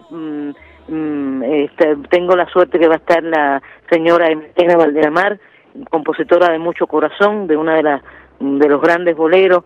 mm, 0.88 1.44
este, 1.44 1.96
tengo 2.10 2.36
la 2.36 2.48
suerte 2.48 2.80
que 2.80 2.88
va 2.88 2.96
a 2.96 2.98
estar 2.98 3.24
la 3.24 3.62
señora 3.90 4.28
Emiliana 4.28 4.78
Valderamar, 4.78 5.40
compositora 5.90 6.52
de 6.52 6.60
mucho 6.60 6.88
corazón, 6.88 7.48
de 7.48 7.58
una 7.58 7.76
de 7.76 7.84
las 7.84 8.02
de 8.40 8.68
los 8.68 8.82
grandes 8.82 9.16
boleros, 9.16 9.64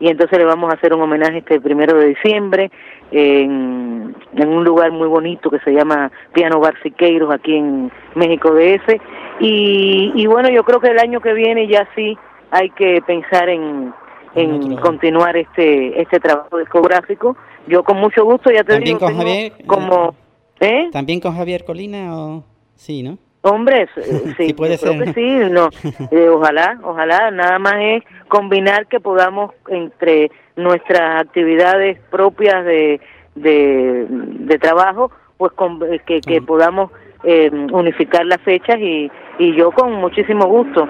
y 0.00 0.08
entonces 0.08 0.38
le 0.38 0.44
vamos 0.44 0.70
a 0.70 0.76
hacer 0.76 0.92
un 0.92 1.02
homenaje 1.02 1.38
este 1.38 1.60
primero 1.60 1.98
de 1.98 2.08
diciembre 2.08 2.70
en, 3.10 4.14
en 4.36 4.48
un 4.48 4.64
lugar 4.64 4.90
muy 4.92 5.08
bonito 5.08 5.50
que 5.50 5.58
se 5.60 5.72
llama 5.72 6.10
Piano 6.32 6.60
Bar 6.60 6.74
Siqueiros 6.82 7.32
aquí 7.32 7.56
en 7.56 7.90
México 8.14 8.52
DF 8.52 9.00
y, 9.40 10.12
y 10.14 10.26
bueno 10.26 10.50
yo 10.50 10.62
creo 10.64 10.80
que 10.80 10.88
el 10.88 10.98
año 10.98 11.20
que 11.20 11.32
viene 11.32 11.66
ya 11.66 11.88
sí 11.94 12.16
hay 12.50 12.70
que 12.70 13.02
pensar 13.06 13.48
en, 13.48 13.92
en 14.34 14.76
continuar 14.76 15.36
este 15.36 16.00
este 16.00 16.20
trabajo 16.20 16.58
discográfico. 16.58 17.36
Yo 17.66 17.82
con 17.82 17.98
mucho 17.98 18.24
gusto 18.24 18.50
ya 18.50 18.64
te 18.64 18.74
¿También 18.74 18.98
digo 18.98 19.66
como 19.66 20.14
¿eh? 20.60 20.88
¿También 20.92 21.20
con 21.20 21.34
Javier 21.36 21.64
Colina 21.64 22.16
o...? 22.16 22.44
Sí, 22.74 23.02
¿no? 23.02 23.18
Hombres, 23.42 23.88
eh, 23.96 24.34
sí, 24.36 24.46
Sí, 24.48 24.52
puede 24.54 24.78
creo 24.78 24.92
ser. 24.94 25.04
que 25.04 25.12
sí, 25.14 25.50
no, 25.50 25.68
eh, 26.10 26.28
ojalá, 26.28 26.78
ojalá, 26.82 27.30
nada 27.30 27.58
más 27.58 27.74
es 27.78 28.02
combinar 28.28 28.86
que 28.86 29.00
podamos 29.00 29.52
entre 29.68 30.30
nuestras 30.56 31.22
actividades 31.22 31.98
propias 32.10 32.64
de, 32.64 33.00
de, 33.36 34.06
de 34.08 34.58
trabajo, 34.58 35.10
pues 35.36 35.52
con- 35.52 35.80
que, 36.06 36.20
que 36.20 36.42
podamos 36.42 36.90
eh, 37.24 37.50
unificar 37.72 38.24
las 38.26 38.40
fechas 38.42 38.76
y, 38.78 39.10
y 39.38 39.54
yo 39.56 39.70
con 39.70 39.92
muchísimo 39.94 40.46
gusto. 40.46 40.86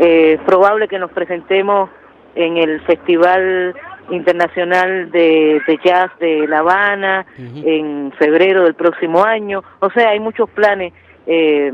Eh, 0.00 0.34
es 0.38 0.40
probable 0.46 0.88
que 0.88 0.98
nos 0.98 1.10
presentemos 1.12 1.90
en 2.34 2.56
el 2.56 2.80
Festival 2.82 3.74
Internacional 4.10 5.10
de, 5.10 5.60
de 5.66 5.78
Jazz 5.84 6.10
de 6.18 6.46
La 6.48 6.58
Habana 6.58 7.26
en 7.38 8.12
febrero 8.18 8.64
del 8.64 8.74
próximo 8.74 9.24
año. 9.24 9.62
O 9.80 9.90
sea, 9.90 10.10
hay 10.10 10.20
muchos 10.20 10.48
planes 10.50 10.92
eh, 11.26 11.72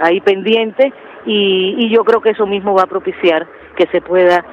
ahí 0.00 0.20
pendientes 0.20 0.92
y, 1.26 1.76
y 1.78 1.90
yo 1.90 2.04
creo 2.04 2.20
que 2.20 2.30
eso 2.30 2.46
mismo 2.46 2.74
va 2.74 2.82
a 2.82 2.86
propiciar 2.86 3.46
que 3.76 3.86
se 3.86 4.00
pueda 4.00 4.44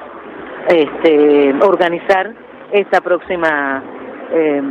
este, 0.68 1.54
organizar 1.62 2.32
esta 2.72 3.00
próxima 3.00 3.82
eh, 4.32 4.62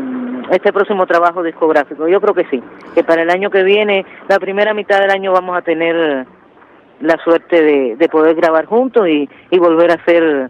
este 0.51 0.73
próximo 0.73 1.05
trabajo 1.05 1.43
discográfico. 1.43 2.07
Yo 2.07 2.19
creo 2.19 2.33
que 2.33 2.45
sí, 2.45 2.61
que 2.95 3.03
para 3.03 3.21
el 3.21 3.29
año 3.29 3.49
que 3.49 3.63
viene, 3.63 4.05
la 4.27 4.39
primera 4.39 4.73
mitad 4.73 4.99
del 4.99 5.11
año 5.11 5.31
vamos 5.31 5.55
a 5.55 5.61
tener 5.61 6.25
la 6.99 7.17
suerte 7.23 7.61
de, 7.61 7.95
de 7.95 8.09
poder 8.09 8.35
grabar 8.35 8.65
juntos 8.65 9.07
y, 9.07 9.29
y 9.49 9.57
volver 9.57 9.91
a 9.91 9.95
hacer 9.95 10.49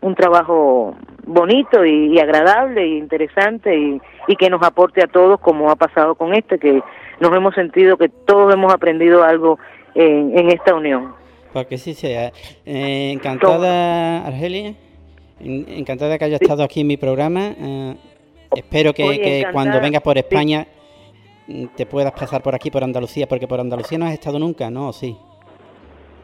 un 0.00 0.14
trabajo 0.14 0.96
bonito 1.26 1.84
y, 1.84 2.14
y 2.14 2.18
agradable 2.20 2.82
e 2.82 2.98
interesante 2.98 3.76
y, 3.76 4.00
y 4.28 4.36
que 4.36 4.48
nos 4.48 4.62
aporte 4.62 5.02
a 5.02 5.06
todos 5.08 5.40
como 5.40 5.70
ha 5.70 5.76
pasado 5.76 6.14
con 6.14 6.34
este, 6.34 6.58
que 6.58 6.80
nos 7.20 7.36
hemos 7.36 7.54
sentido 7.54 7.96
que 7.96 8.08
todos 8.08 8.52
hemos 8.54 8.72
aprendido 8.72 9.22
algo 9.24 9.58
en, 9.94 10.38
en 10.38 10.48
esta 10.50 10.74
unión. 10.74 11.14
Porque 11.52 11.78
sí 11.78 11.94
sea. 11.94 12.32
Eh, 12.64 13.10
encantada, 13.12 14.26
Argelia. 14.26 14.74
En- 15.40 15.66
encantada 15.68 16.16
que 16.18 16.24
haya 16.26 16.36
estado 16.40 16.62
aquí 16.62 16.80
en 16.82 16.86
mi 16.86 16.96
programa. 16.96 17.50
eh, 17.58 17.96
espero 18.56 18.92
que, 18.92 19.04
Oye, 19.04 19.20
que 19.20 19.46
cuando 19.52 19.80
vengas 19.80 20.02
por. 20.02 20.16
España 20.18 20.66
mm, 21.46 21.66
te 21.76 21.86
puedas 21.86 22.12
pasar 22.12 22.42
por 22.42 22.54
aquí, 22.54 22.70
por 22.70 22.84
Andalucía, 22.84 23.26
porque 23.26 23.48
por 23.48 23.58
Andalucía 23.60 23.96
no 23.98 24.06
has 24.06 24.12
estado 24.12 24.38
nunca, 24.38 24.70
¿no? 24.70 24.88
¿O 24.88 24.92
Sí. 24.92 25.16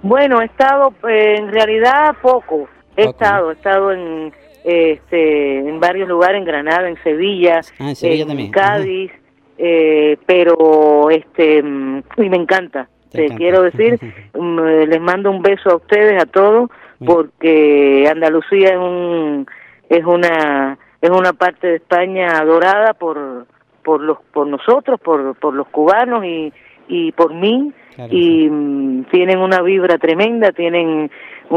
Bueno, 0.03 0.41
he 0.43 0.47
estado 0.47 0.93
eh, 1.09 1.37
en 1.39 1.49
realidad 1.53 2.15
poco. 2.21 2.69
He 2.97 3.05
Poco, 3.07 3.11
estado, 3.11 3.51
he 3.51 3.55
estado 3.55 3.93
en 3.93 4.33
este 4.65 5.59
en 5.59 5.81
varios 5.81 6.09
lugares, 6.09 6.39
en 6.39 6.45
Granada, 6.45 6.89
en 6.89 6.97
Sevilla, 7.03 7.61
Ah, 7.79 7.91
en 7.91 7.97
Sevilla. 7.97 8.27
Cádiz, 8.53 9.11
eh, 9.59 10.17
pero 10.27 11.11
este 11.11 11.63
mm, 11.63 12.03
y 12.19 12.29
me 12.29 12.37
encanta. 12.37 12.89
Te 13.11 13.19
Te 13.19 13.25
encanta. 13.25 13.39
quiero 13.39 13.63
decir, 13.63 13.99
mm, 14.35 14.59
les 14.89 15.01
mando 15.01 15.31
un 15.31 15.43
beso 15.43 15.71
a 15.71 15.77
ustedes 15.77 16.23
a 16.23 16.27
todos 16.27 16.71
porque 17.05 18.09
Andalucía 18.11 18.71
es 18.71 18.79
un 18.79 19.47
es 19.89 20.05
una 20.05 20.79
es 21.01 21.11
una 21.11 21.33
parte 21.33 21.67
de 21.67 21.77
España 21.77 22.39
adorada 22.39 22.95
por 22.95 23.47
por 23.83 24.01
los 24.01 24.19
por 24.33 24.47
nosotros, 24.47 25.01
por 25.01 25.35
por 25.37 25.55
los 25.55 25.67
cubanos 25.69 26.25
y 26.25 26.53
y 26.89 27.13
por 27.13 27.35
mí 27.35 27.73
Claro, 27.95 28.11
y 28.15 28.49
mm, 28.49 29.05
tienen 29.11 29.39
una 29.39 29.61
vibra 29.61 29.99
tremenda, 29.99 30.53
tienen 30.53 31.11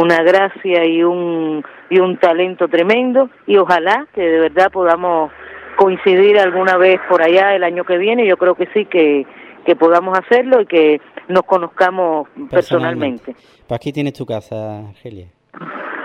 una 0.04 0.22
gracia 0.24 0.86
y 0.86 1.04
un 1.04 1.64
y 1.90 2.00
un 2.00 2.18
talento 2.18 2.68
tremendo 2.68 3.30
y 3.48 3.58
ojalá 3.58 4.08
que 4.14 4.22
de 4.22 4.40
verdad 4.40 4.72
podamos 4.72 5.32
coincidir 5.78 6.40
alguna 6.40 6.78
vez 6.78 7.00
por 7.10 7.22
allá 7.22 7.56
el 7.56 7.64
año 7.64 7.84
que 7.84 7.98
viene, 7.98 8.28
yo 8.28 8.38
creo 8.38 8.56
que 8.56 8.68
sí 8.74 8.86
que 8.86 9.26
que 9.66 9.76
podamos 9.76 10.18
hacerlo 10.18 10.62
y 10.62 10.66
que 10.68 11.02
nos 11.28 11.44
conozcamos 11.44 12.28
personalmente. 12.52 13.34
Pues 13.68 13.72
aquí 13.76 13.92
tienes 13.92 14.14
tu 14.14 14.26
casa, 14.26 14.90
Argelia. 14.90 15.28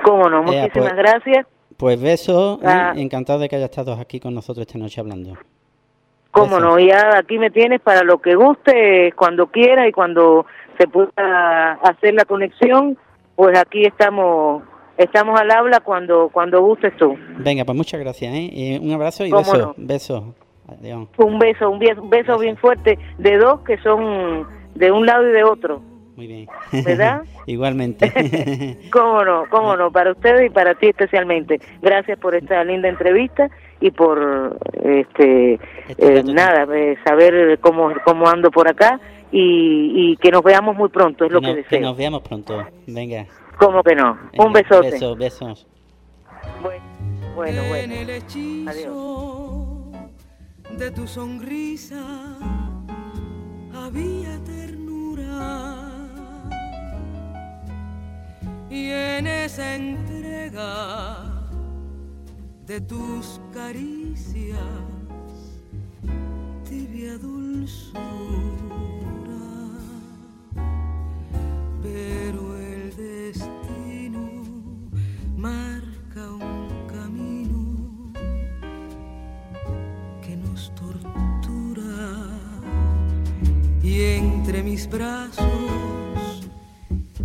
Cómo 0.02 0.30
no, 0.30 0.38
Ea, 0.38 0.62
muchísimas 0.62 0.92
pues- 0.92 0.96
gracias. 0.96 1.46
Pues 1.76 2.00
besos, 2.00 2.58
¿eh? 2.62 2.66
Ah. 2.66 2.92
encantado 2.96 3.38
de 3.38 3.48
que 3.48 3.56
hayas 3.56 3.70
estado 3.70 3.94
aquí 3.94 4.20
con 4.20 4.34
nosotros 4.34 4.66
esta 4.66 4.78
noche 4.78 5.00
hablando. 5.00 5.34
Cómo 6.30 6.56
besos. 6.56 6.62
no, 6.62 6.78
ya 6.78 7.18
aquí 7.18 7.38
me 7.38 7.50
tienes 7.50 7.80
para 7.80 8.02
lo 8.02 8.18
que 8.18 8.34
guste, 8.34 9.12
cuando 9.16 9.48
quiera 9.48 9.88
y 9.88 9.92
cuando 9.92 10.46
se 10.78 10.88
pueda 10.88 11.72
hacer 11.82 12.14
la 12.14 12.24
conexión, 12.24 12.96
pues 13.40 13.58
aquí 13.58 13.86
estamos 13.86 14.62
estamos 14.98 15.40
al 15.40 15.50
habla 15.50 15.80
cuando 15.80 16.28
cuando 16.28 16.60
gustes 16.60 16.94
tú. 16.98 17.16
Venga, 17.38 17.64
pues 17.64 17.74
muchas 17.74 17.98
gracias, 17.98 18.34
¿eh? 18.34 18.78
Un 18.82 18.92
abrazo 18.92 19.24
y 19.24 19.32
besos, 19.32 20.22
no. 20.22 20.34
Adiós. 20.68 21.08
Un 21.16 21.38
beso, 21.38 21.70
un 21.70 21.78
bien- 21.78 21.98
un 21.98 22.10
beso 22.10 22.38
bien 22.38 22.58
fuerte 22.58 22.98
de 23.16 23.38
dos 23.38 23.60
que 23.62 23.78
son 23.78 24.46
de 24.74 24.92
un 24.92 25.06
lado 25.06 25.26
y 25.26 25.32
de 25.32 25.42
otro. 25.42 25.80
Muy 26.16 26.26
bien. 26.26 26.48
¿Verdad? 26.84 27.22
Igualmente. 27.46 28.12
Cómo 28.92 29.24
no, 29.24 29.44
cómo 29.48 29.74
no, 29.74 29.90
para 29.90 30.12
ustedes 30.12 30.46
y 30.46 30.50
para 30.50 30.74
ti 30.74 30.88
especialmente. 30.88 31.58
Gracias 31.80 32.18
por 32.18 32.34
esta 32.34 32.62
linda 32.62 32.88
entrevista 32.90 33.48
y 33.80 33.90
por 33.90 34.58
este 34.84 35.54
Este 35.88 36.18
eh, 36.18 36.22
nada, 36.24 36.66
eh, 36.76 36.98
saber 37.06 37.58
cómo 37.60 37.90
cómo 38.04 38.28
ando 38.28 38.50
por 38.50 38.68
acá 38.68 39.00
y, 39.32 40.12
y 40.12 40.16
que 40.16 40.30
nos 40.30 40.42
veamos 40.42 40.76
muy 40.76 40.88
pronto, 40.88 41.24
es 41.24 41.32
lo 41.32 41.40
que, 41.40 41.46
que 41.46 41.52
nos, 41.54 41.56
que 41.56 41.62
deseo. 41.76 41.80
nos 41.88 41.96
veamos 41.96 42.22
pronto. 42.22 42.66
Venga. 42.86 43.26
¿Cómo 43.58 43.82
que 43.82 43.94
no? 43.94 44.18
Un 44.38 44.52
venga, 44.52 44.60
besote. 44.68 44.90
Besos, 44.92 45.18
besos. 45.18 45.66
Bueno, 46.62 46.82
bueno, 47.36 47.62
En 47.62 47.68
bueno. 47.68 47.94
el 47.94 48.10
hechizo 48.10 49.92
de 50.78 50.90
tu 50.92 51.06
sonrisa 51.06 52.36
había 53.74 54.38
ternura 54.44 55.86
y 58.70 58.88
en 58.90 59.26
esa 59.26 59.74
entrega 59.76 61.26
de 62.66 62.80
tus 62.80 63.40
caricias 63.52 64.58
tibia 66.68 67.18
dulzura 67.18 68.00
brazos 84.90 85.46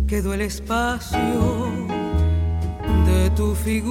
quedó 0.06 0.34
el 0.34 0.42
espacio 0.42 1.18
de 3.06 3.30
tu 3.30 3.54
figura. 3.54 3.86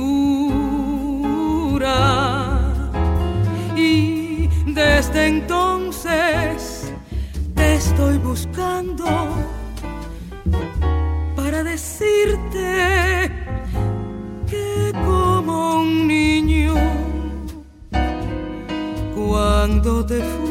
Y 3.75 4.47
desde 4.67 5.27
entonces 5.27 6.93
te 7.53 7.75
estoy 7.75 8.17
buscando 8.17 9.05
para 11.35 11.63
decirte 11.63 13.31
que 14.49 14.93
como 15.05 15.81
un 15.81 16.07
niño 16.07 16.75
cuando 19.13 20.05
te 20.05 20.21
fuiste 20.21 20.44